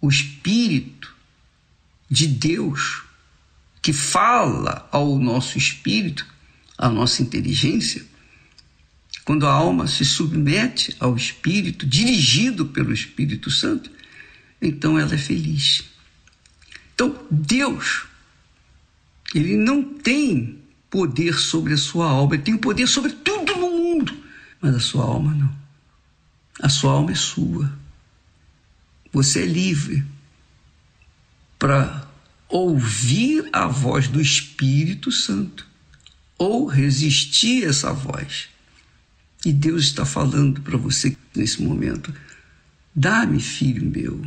[0.00, 1.14] o Espírito
[2.10, 3.02] de Deus,
[3.82, 6.26] que fala ao nosso espírito,
[6.76, 8.04] à nossa inteligência,
[9.24, 13.90] quando a alma se submete ao espírito, dirigido pelo Espírito Santo,
[14.60, 15.84] então ela é feliz.
[16.94, 18.06] Então, Deus,
[19.34, 20.58] ele não tem
[20.88, 24.16] poder sobre a sua alma, ele tem poder sobre tudo no mundo,
[24.60, 25.67] mas a sua alma não.
[26.60, 27.72] A sua alma é sua.
[29.12, 30.04] Você é livre
[31.58, 32.06] para
[32.48, 35.66] ouvir a voz do Espírito Santo
[36.36, 38.48] ou resistir essa voz.
[39.44, 42.12] E Deus está falando para você nesse momento:
[42.94, 44.24] dá-me, filho meu,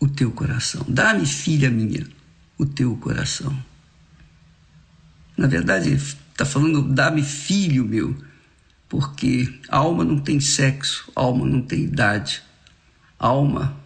[0.00, 0.84] o teu coração.
[0.88, 2.06] Dá-me, filha minha,
[2.56, 3.56] o teu coração.
[5.36, 8.16] Na verdade, está falando: dá-me, filho meu,
[8.88, 12.42] porque alma não tem sexo, alma não tem idade,
[13.18, 13.78] alma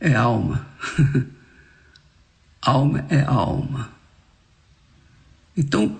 [0.00, 0.66] é alma.
[2.60, 3.92] alma é alma.
[5.56, 5.98] Então,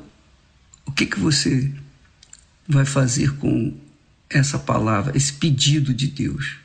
[0.85, 1.73] o que, que você
[2.67, 3.77] vai fazer com
[4.29, 6.57] essa palavra, esse pedido de Deus?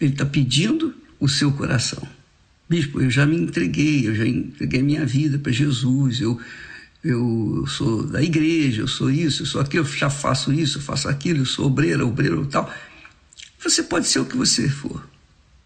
[0.00, 2.06] Ele está pedindo o seu coração.
[2.68, 6.40] Bispo, eu já me entreguei, eu já entreguei minha vida para Jesus, eu,
[7.02, 10.82] eu sou da igreja, eu sou isso, eu sou aquilo, eu já faço isso, eu
[10.82, 12.72] faço aquilo, eu sou obreiro, obreiro tal.
[13.58, 15.08] Você pode ser o que você for.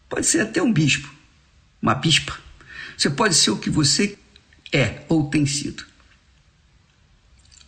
[0.08, 1.12] Pode ser até um bispo,
[1.82, 2.38] uma bispa.
[2.96, 4.16] Você pode ser o que você
[4.72, 5.84] é ou tem sido.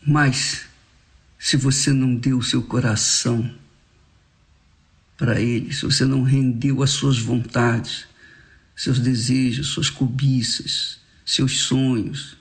[0.07, 0.67] Mas
[1.39, 3.55] se você não deu o seu coração
[5.19, 8.07] para Ele, se você não rendeu as suas vontades,
[8.75, 12.38] seus desejos, suas cobiças, seus sonhos,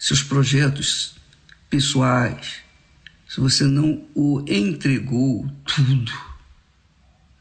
[0.00, 1.14] seus projetos
[1.68, 2.62] pessoais,
[3.28, 6.10] se você não o entregou tudo,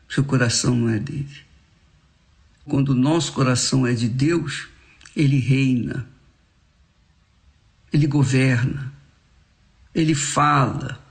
[0.10, 1.38] seu coração não é dele.
[2.66, 4.68] Quando o nosso coração é de Deus,
[5.16, 6.06] ele reina,
[7.94, 8.94] ele governa,
[9.96, 11.02] ele fala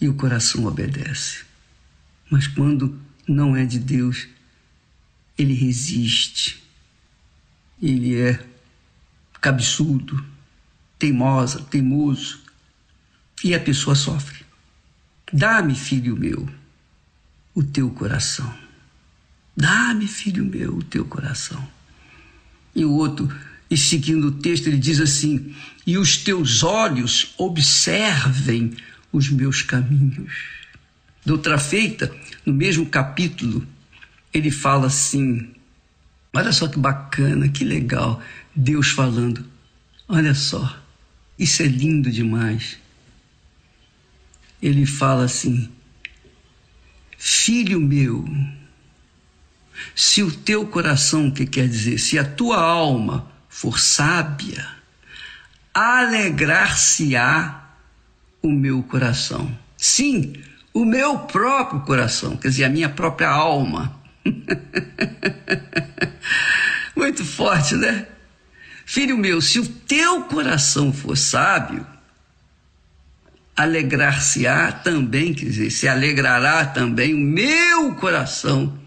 [0.00, 1.44] e o coração obedece.
[2.30, 4.28] Mas quando não é de Deus,
[5.36, 6.62] ele resiste,
[7.82, 8.46] ele é
[9.40, 10.37] cabeçudo,
[10.98, 12.40] teimosa, teimoso,
[13.44, 14.44] e a pessoa sofre.
[15.32, 16.48] Dá-me, filho meu,
[17.54, 18.52] o teu coração.
[19.56, 21.66] Dá-me, filho meu, o teu coração.
[22.74, 23.32] E o outro,
[23.70, 25.54] e seguindo o texto, ele diz assim:
[25.86, 28.76] E os teus olhos observem
[29.12, 30.32] os meus caminhos.
[31.24, 32.14] De outra feita,
[32.46, 33.66] no mesmo capítulo,
[34.32, 35.52] ele fala assim:
[36.32, 38.22] Olha só que bacana, que legal,
[38.54, 39.44] Deus falando.
[40.08, 40.80] Olha só,
[41.38, 42.78] isso é lindo demais.
[44.60, 45.70] Ele fala assim:
[47.16, 48.28] Filho meu,
[49.94, 54.66] se o teu coração, que quer dizer, se a tua alma for sábia,
[55.72, 57.68] alegrar-se-á
[58.42, 59.56] o meu coração.
[59.76, 60.34] Sim,
[60.74, 63.96] o meu próprio coração, quer dizer, a minha própria alma.
[66.96, 68.08] Muito forte, né?
[68.90, 71.86] Filho meu, se o teu coração for sábio,
[73.54, 78.78] alegrar-se-á também, quer dizer, se alegrará também o meu coração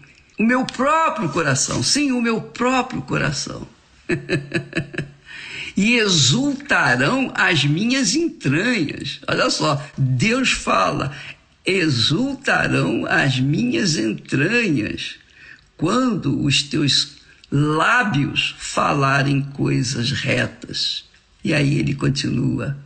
[0.42, 3.66] o meu próprio coração, sim, o meu próprio coração.
[5.76, 9.20] e exultarão as minhas entranhas.
[9.28, 11.16] Olha só, Deus fala:
[11.64, 15.14] exultarão as minhas entranhas
[15.76, 17.21] quando os teus
[17.52, 21.04] lábios falarem coisas retas.
[21.44, 22.76] E aí ele continua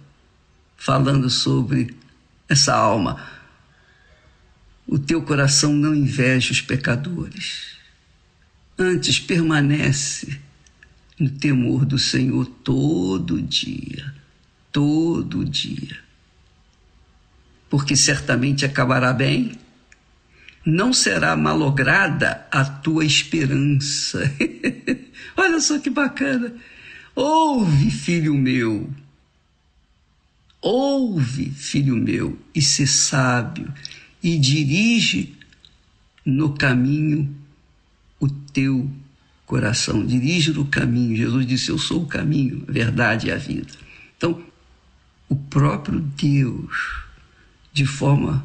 [0.76, 1.96] falando sobre
[2.48, 3.36] essa alma
[4.86, 7.76] o teu coração não inveja os pecadores.
[8.78, 10.38] Antes permanece
[11.18, 14.14] no temor do Senhor todo dia,
[14.70, 15.98] todo dia.
[17.68, 19.58] Porque certamente acabará bem,
[20.66, 24.20] não será malograda a tua esperança.
[25.36, 26.52] Olha só que bacana.
[27.14, 28.90] Ouve, filho meu.
[30.60, 33.72] Ouve, filho meu, e se sábio
[34.20, 35.36] e dirige
[36.24, 37.32] no caminho
[38.18, 38.90] o teu
[39.46, 40.04] coração.
[40.04, 41.16] Dirige no caminho.
[41.16, 43.72] Jesus disse: Eu sou o caminho, a verdade e a vida.
[44.16, 44.42] Então,
[45.28, 47.04] o próprio Deus,
[47.72, 48.44] de forma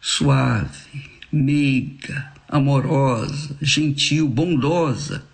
[0.00, 5.26] suave, meiga, amorosa, gentil, bondosa,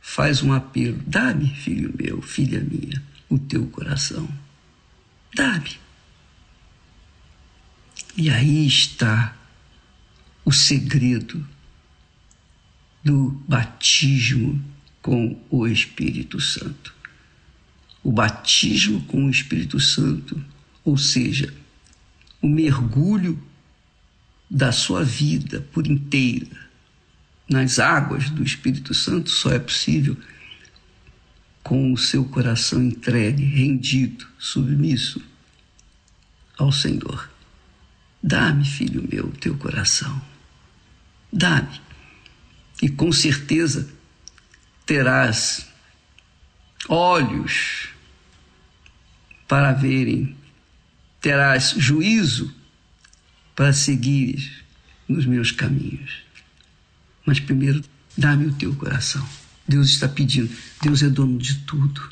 [0.00, 4.28] faz um apelo: Dá-me, filho meu, filha minha, o teu coração.
[5.34, 5.78] Dá-me.
[8.16, 9.36] E aí está
[10.44, 11.46] o segredo
[13.04, 14.62] do batismo
[15.00, 16.94] com o Espírito Santo.
[18.02, 20.42] O batismo com o Espírito Santo,
[20.84, 21.52] ou seja,
[22.40, 23.40] o mergulho
[24.50, 26.68] da sua vida por inteira
[27.48, 30.16] nas águas do Espírito Santo só é possível
[31.62, 35.22] com o seu coração entregue, rendido, submisso
[36.56, 37.30] ao Senhor.
[38.22, 40.20] Dá-me, filho meu, teu coração.
[41.32, 41.80] Dá-me.
[42.82, 43.88] E com certeza
[44.86, 45.68] terás
[46.88, 47.90] olhos
[49.46, 50.36] para verem,
[51.20, 52.54] terás juízo
[53.58, 54.64] para seguir
[55.08, 56.22] nos meus caminhos.
[57.26, 57.82] Mas primeiro,
[58.16, 59.28] dá-me o teu coração.
[59.66, 60.48] Deus está pedindo.
[60.80, 62.08] Deus é dono de tudo,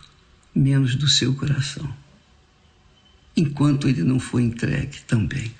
[0.52, 1.88] menos do seu coração.
[3.36, 5.54] Enquanto ele não foi entregue também.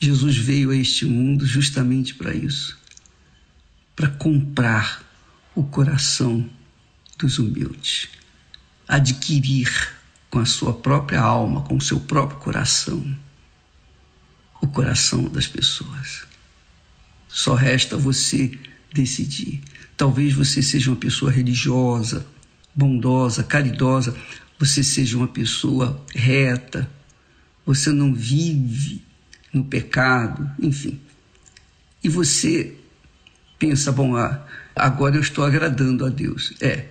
[0.00, 2.78] Jesus veio a este mundo justamente para isso
[3.94, 5.04] para comprar
[5.54, 6.48] o coração
[7.18, 8.08] dos humildes,
[8.88, 9.70] adquirir
[10.30, 13.14] com a sua própria alma, com o seu próprio coração,
[14.64, 16.26] o coração das pessoas.
[17.28, 18.58] Só resta você
[18.92, 19.60] decidir.
[19.96, 22.26] Talvez você seja uma pessoa religiosa,
[22.74, 24.16] bondosa, caridosa,
[24.58, 26.90] você seja uma pessoa reta,
[27.66, 29.02] você não vive
[29.52, 30.98] no pecado, enfim.
[32.02, 32.74] E você
[33.58, 36.54] pensa, bom, ah, agora eu estou agradando a Deus.
[36.60, 36.88] É,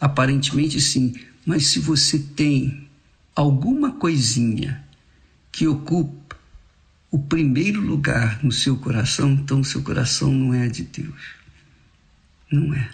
[0.00, 1.14] aparentemente sim,
[1.44, 2.88] mas se você tem
[3.34, 4.82] alguma coisinha
[5.50, 6.21] que ocupa
[7.12, 11.20] o primeiro lugar no seu coração, então seu coração não é de Deus.
[12.50, 12.90] Não é.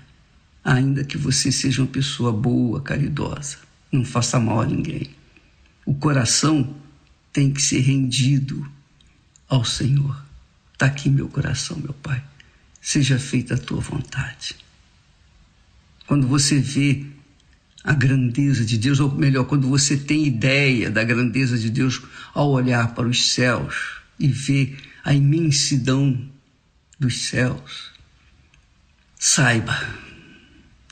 [0.65, 3.59] Ainda que você seja uma pessoa boa, caridosa,
[3.93, 5.09] não faça mal a ninguém.
[5.87, 6.77] O coração
[7.33, 8.69] tem que ser rendido
[9.49, 10.21] ao Senhor.
[10.73, 12.21] Está aqui meu coração, meu Pai.
[12.83, 14.57] Seja feita a tua vontade.
[16.09, 17.07] Quando você vê
[17.85, 22.03] a grandeza de Deus, ou melhor, quando você tem ideia da grandeza de Deus
[22.35, 26.19] ao olhar para os céus e ver a imensidão
[26.99, 27.93] dos céus,
[29.19, 29.77] saiba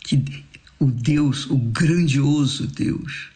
[0.01, 0.44] que
[0.78, 3.28] o Deus, o grandioso Deus,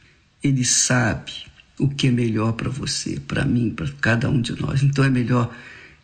[0.43, 1.33] ele sabe
[1.79, 4.83] o que é melhor para você, para mim, para cada um de nós.
[4.83, 5.55] Então é melhor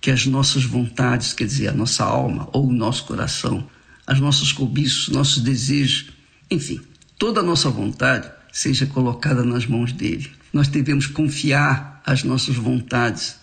[0.01, 3.69] que as nossas vontades, quer dizer, a nossa alma ou o nosso coração,
[4.07, 6.11] as nossas cobiços, nossos desejos,
[6.51, 6.81] enfim,
[7.19, 10.31] toda a nossa vontade seja colocada nas mãos dele.
[10.53, 13.37] Nós devemos confiar as nossas vontades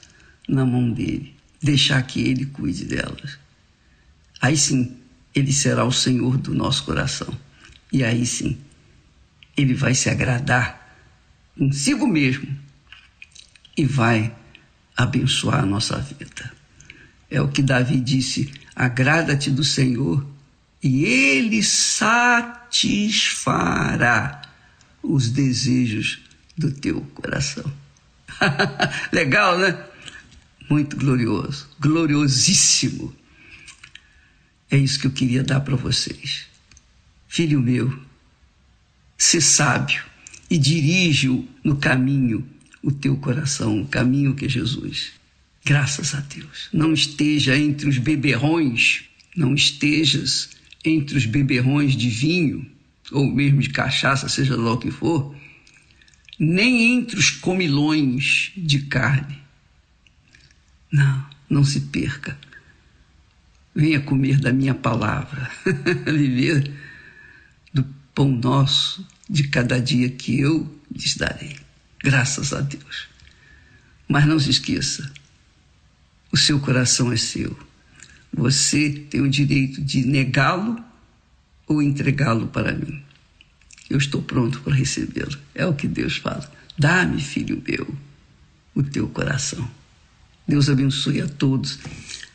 [0.48, 3.38] na mão dele, deixar que ele cuide delas.
[4.41, 4.98] Aí sim,
[5.34, 7.36] ele será o Senhor do nosso coração.
[7.91, 8.57] E aí sim,
[9.56, 10.84] ele vai se agradar
[11.57, 12.48] consigo mesmo
[13.78, 14.36] e vai
[14.95, 16.52] abençoar a nossa vida.
[17.30, 20.28] É o que Davi disse: agrada-te do Senhor
[20.82, 22.72] e ele satisfará
[25.02, 26.22] os desejos
[26.57, 27.72] do teu coração.
[29.11, 29.93] Legal, né?
[30.74, 33.16] Muito glorioso, gloriosíssimo.
[34.72, 36.48] É isso que eu queria dar para vocês.
[37.28, 37.95] Filho meu,
[39.16, 40.04] se sábio
[40.50, 42.44] e dirige-o no caminho,
[42.82, 45.12] o teu coração, o caminho que é Jesus.
[45.64, 46.70] Graças a Deus.
[46.74, 49.04] Não esteja entre os beberrões,
[49.38, 50.50] não estejas
[50.84, 52.66] entre os beberrões de vinho,
[53.12, 55.36] ou mesmo de cachaça, seja lá o que for,
[56.40, 59.43] nem entre os comilões de carne.
[60.94, 62.38] Não, não se perca.
[63.74, 65.49] Venha comer da minha palavra,
[66.06, 66.72] viver
[67.74, 67.84] do
[68.14, 71.57] pão nosso de cada dia que eu lhes darei.
[71.98, 73.07] Graças a Deus.
[74.07, 75.11] Mas não se esqueça,
[76.32, 77.57] o seu coração é seu.
[78.32, 80.80] Você tem o direito de negá-lo
[81.65, 83.02] ou entregá-lo para mim.
[83.90, 85.40] Eu estou pronto para recebê-lo.
[85.56, 86.52] É o que Deus fala.
[86.78, 87.95] Dá-me, filho meu,
[88.76, 89.68] o teu coração.
[90.48, 91.80] Deus abençoe a todos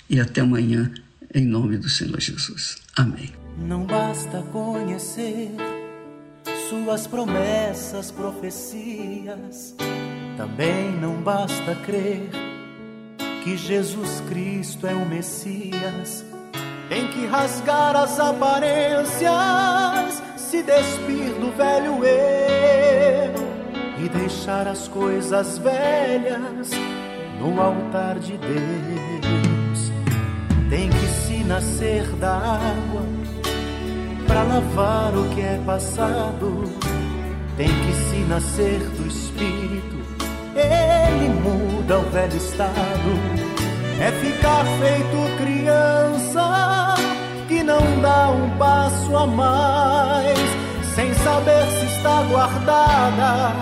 [0.08, 0.90] e até amanhã,
[1.34, 2.78] em nome do Senhor Jesus.
[2.96, 3.30] Amém.
[3.58, 5.50] Não basta conhecer
[6.68, 9.74] suas promessas, profecias.
[10.36, 12.30] Também não basta crer
[13.44, 16.24] que Jesus Cristo é o Messias.
[16.88, 19.32] Tem que rasgar as aparências,
[20.36, 23.34] se despir do velho eu
[24.02, 26.70] e deixar as coisas velhas
[27.40, 29.92] no altar de Deus.
[30.68, 33.02] Tem que se nascer da água
[34.26, 36.64] para lavar o que é passado.
[37.56, 39.96] Tem que se nascer do Espírito,
[40.54, 43.10] ele muda o velho estado.
[44.00, 46.94] É ficar feito criança
[47.48, 50.38] que não dá um passo a mais,
[50.94, 53.52] sem saber se está guardada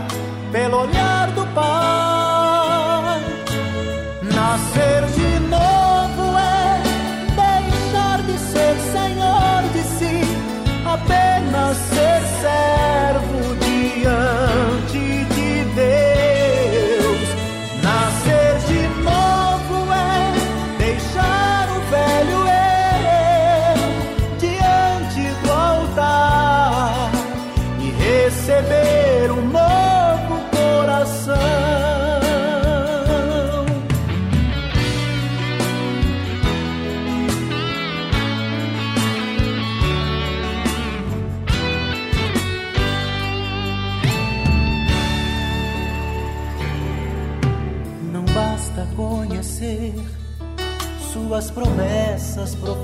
[0.52, 2.15] pelo olhar do Pai.
[4.56, 5.35] Nascer de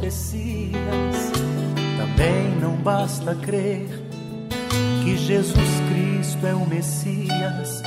[0.03, 1.33] profecias.
[1.97, 3.89] Também não basta crer
[5.05, 7.83] que Jesus Cristo é o Messias.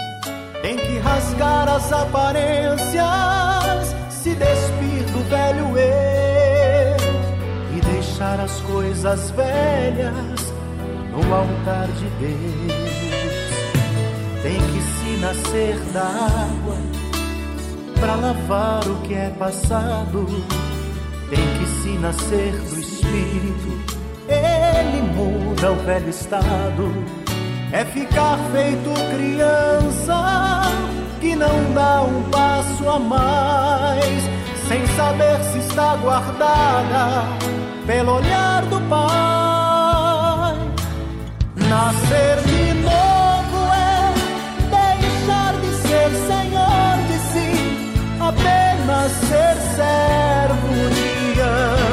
[0.61, 3.03] Tem que rasgar as aparências,
[4.09, 6.97] se despir do velho eu
[7.77, 10.53] e deixar as coisas velhas
[11.11, 12.95] no altar de Deus.
[14.41, 16.77] Tem que se nascer da água
[17.99, 20.25] para lavar o que é passado.
[22.05, 23.79] Nascer do Espírito,
[24.29, 26.93] ele muda o velho estado.
[27.71, 30.61] É ficar feito criança
[31.19, 34.23] que não dá um passo a mais,
[34.67, 37.23] sem saber se está guardada
[37.87, 40.55] pelo olhar do Pai.
[41.55, 44.13] Nascer de novo é
[44.69, 47.49] deixar de ser senhor de si,
[48.19, 51.84] apenas ser servo diante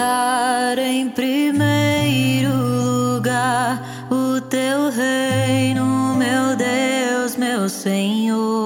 [0.00, 8.59] buscar em primeiro lugar o teu reino, meu Deus, meu Senhor.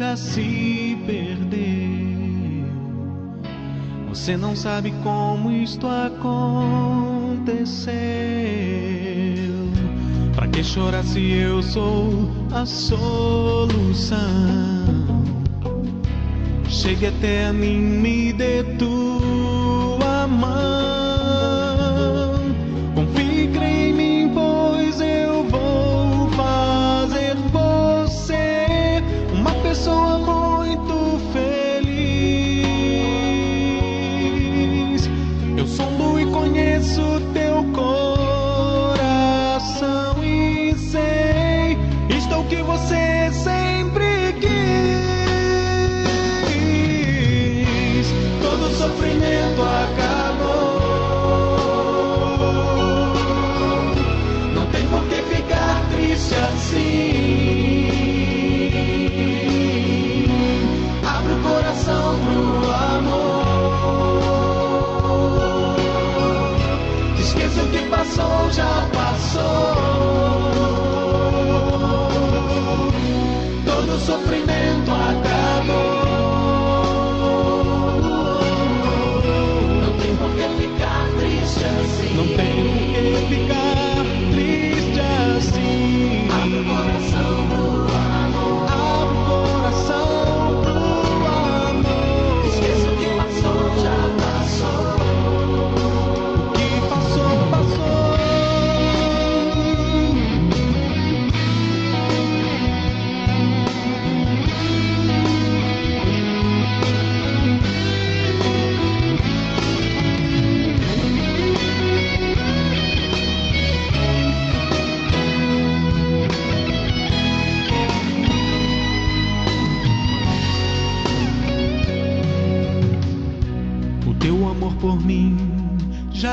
[0.00, 1.60] já se perdeu.
[4.08, 7.52] Você não sabe como isto aconteceu.
[10.34, 14.18] Pra que chorar se eu sou a solução?
[16.66, 19.09] Chegue até a mim, me dê tudo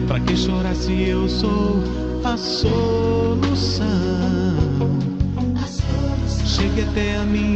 [0.07, 1.83] Pra que chorar se eu sou
[2.23, 3.85] a solução?
[5.61, 6.45] A solução.
[6.47, 7.52] Chegue até a mim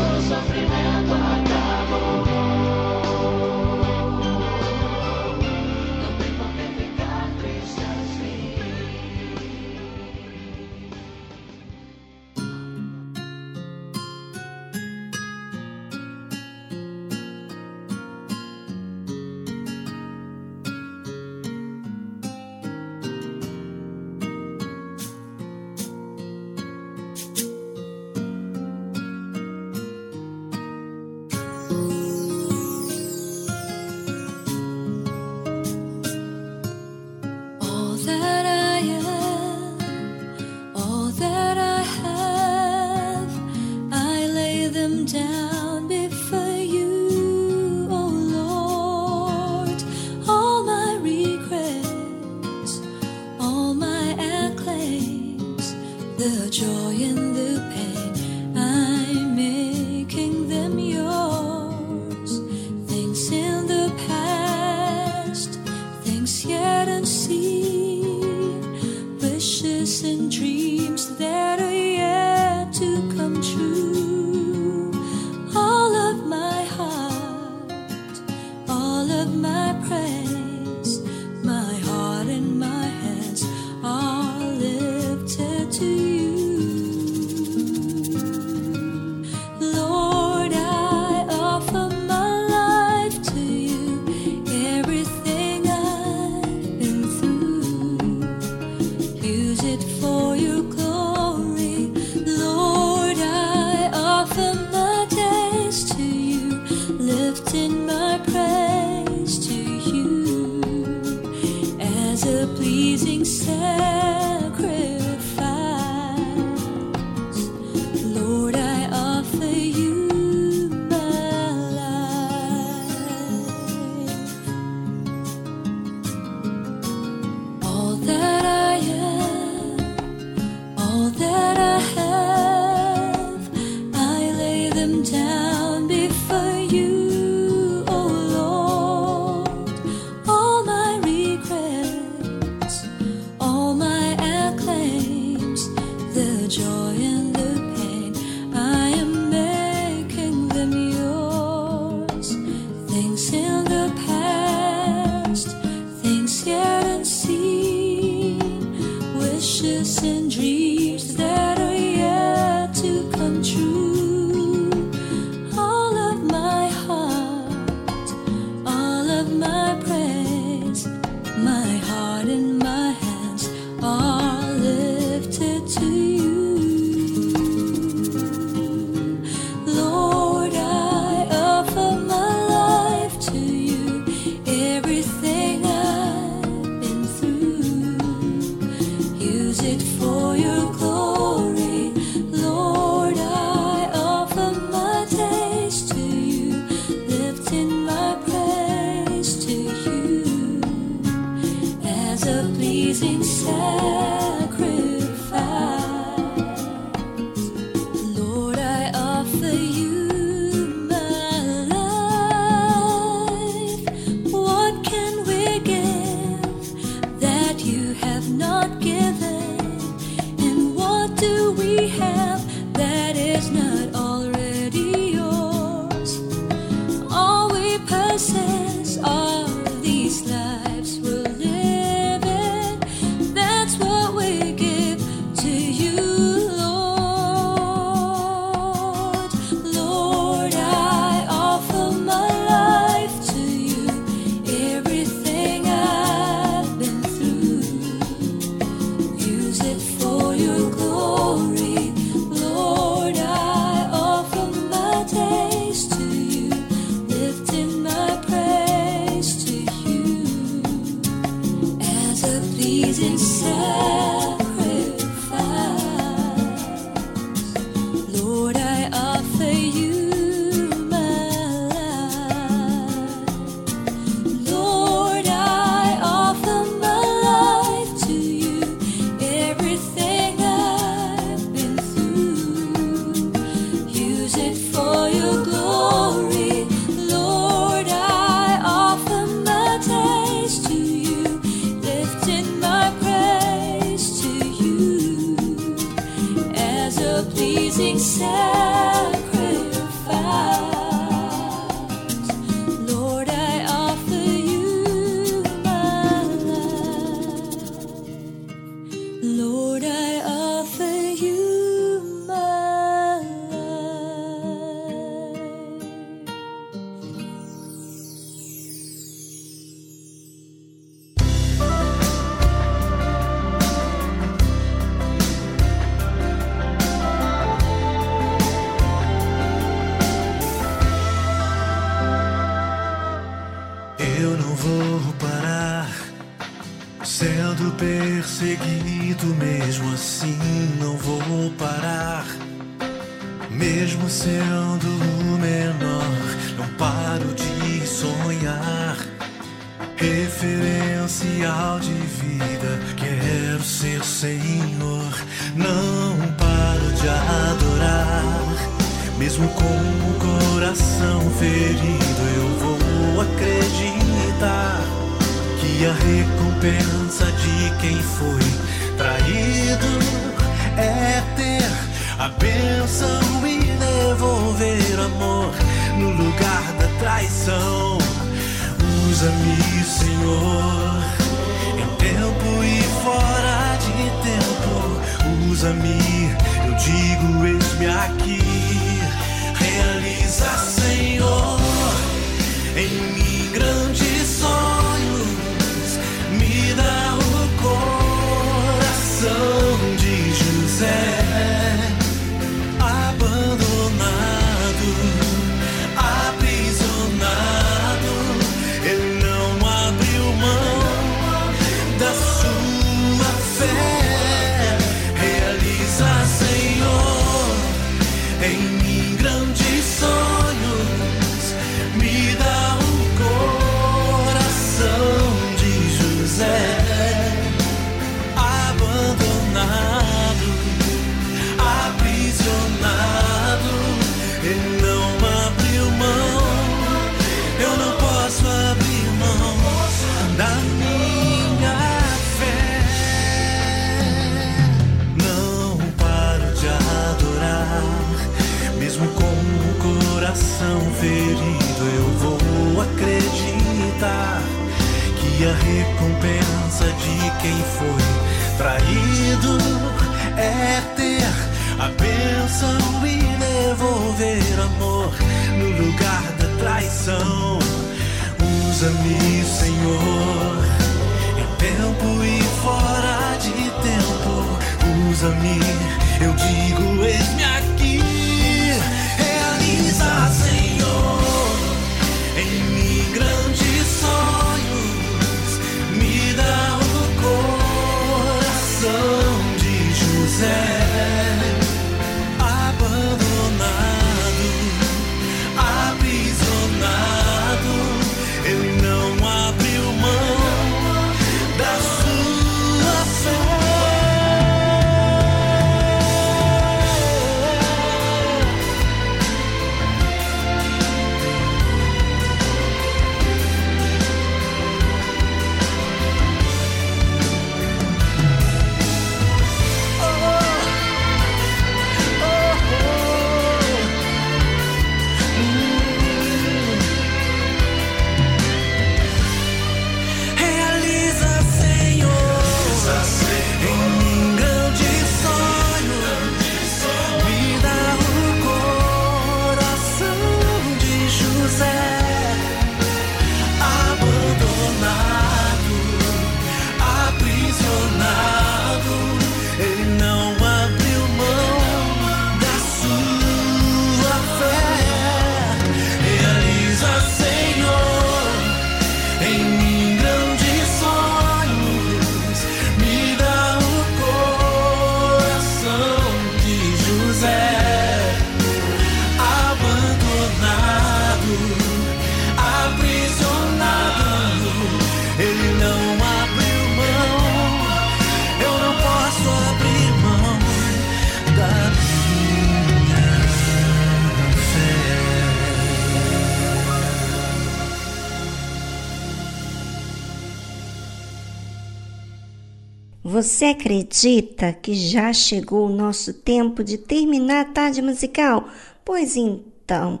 [593.32, 598.46] Você acredita que já chegou o nosso tempo de terminar a tarde musical?
[598.84, 600.00] Pois então,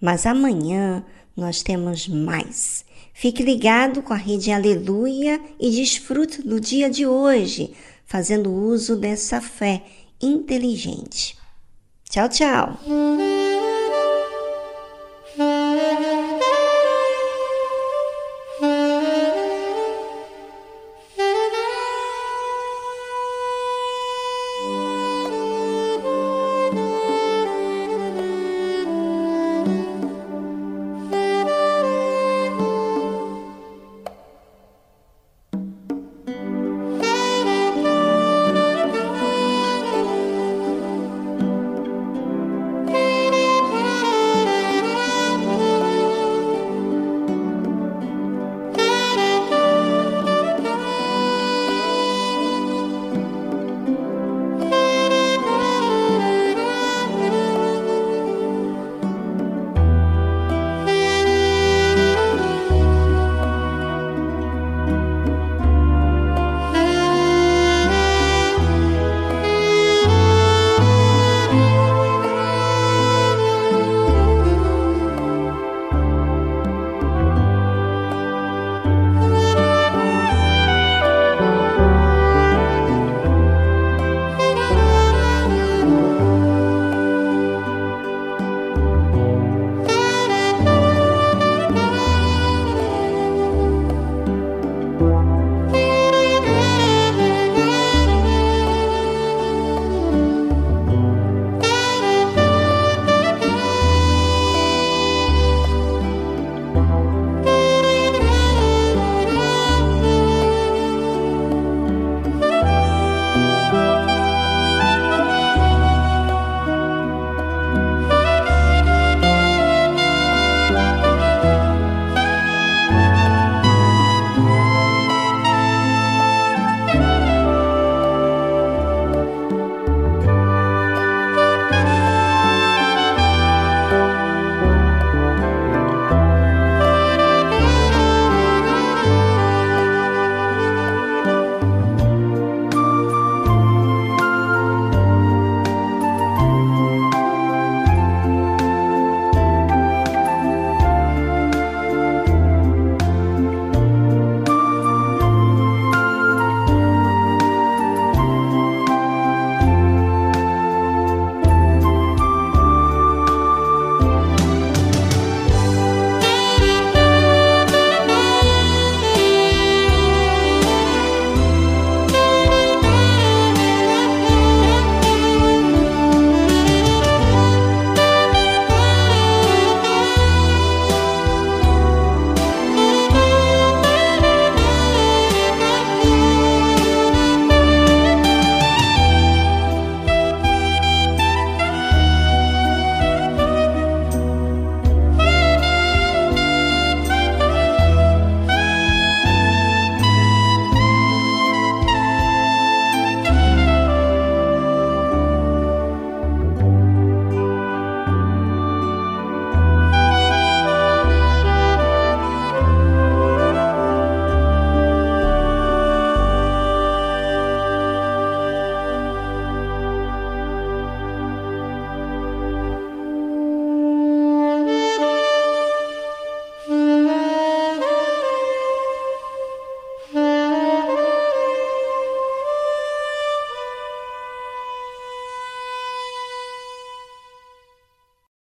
[0.00, 1.04] mas amanhã
[1.36, 2.84] nós temos mais.
[3.14, 7.72] Fique ligado com a rede Aleluia e desfrute do dia de hoje,
[8.04, 9.84] fazendo uso dessa fé
[10.20, 11.38] inteligente.
[12.10, 12.80] Tchau, tchau!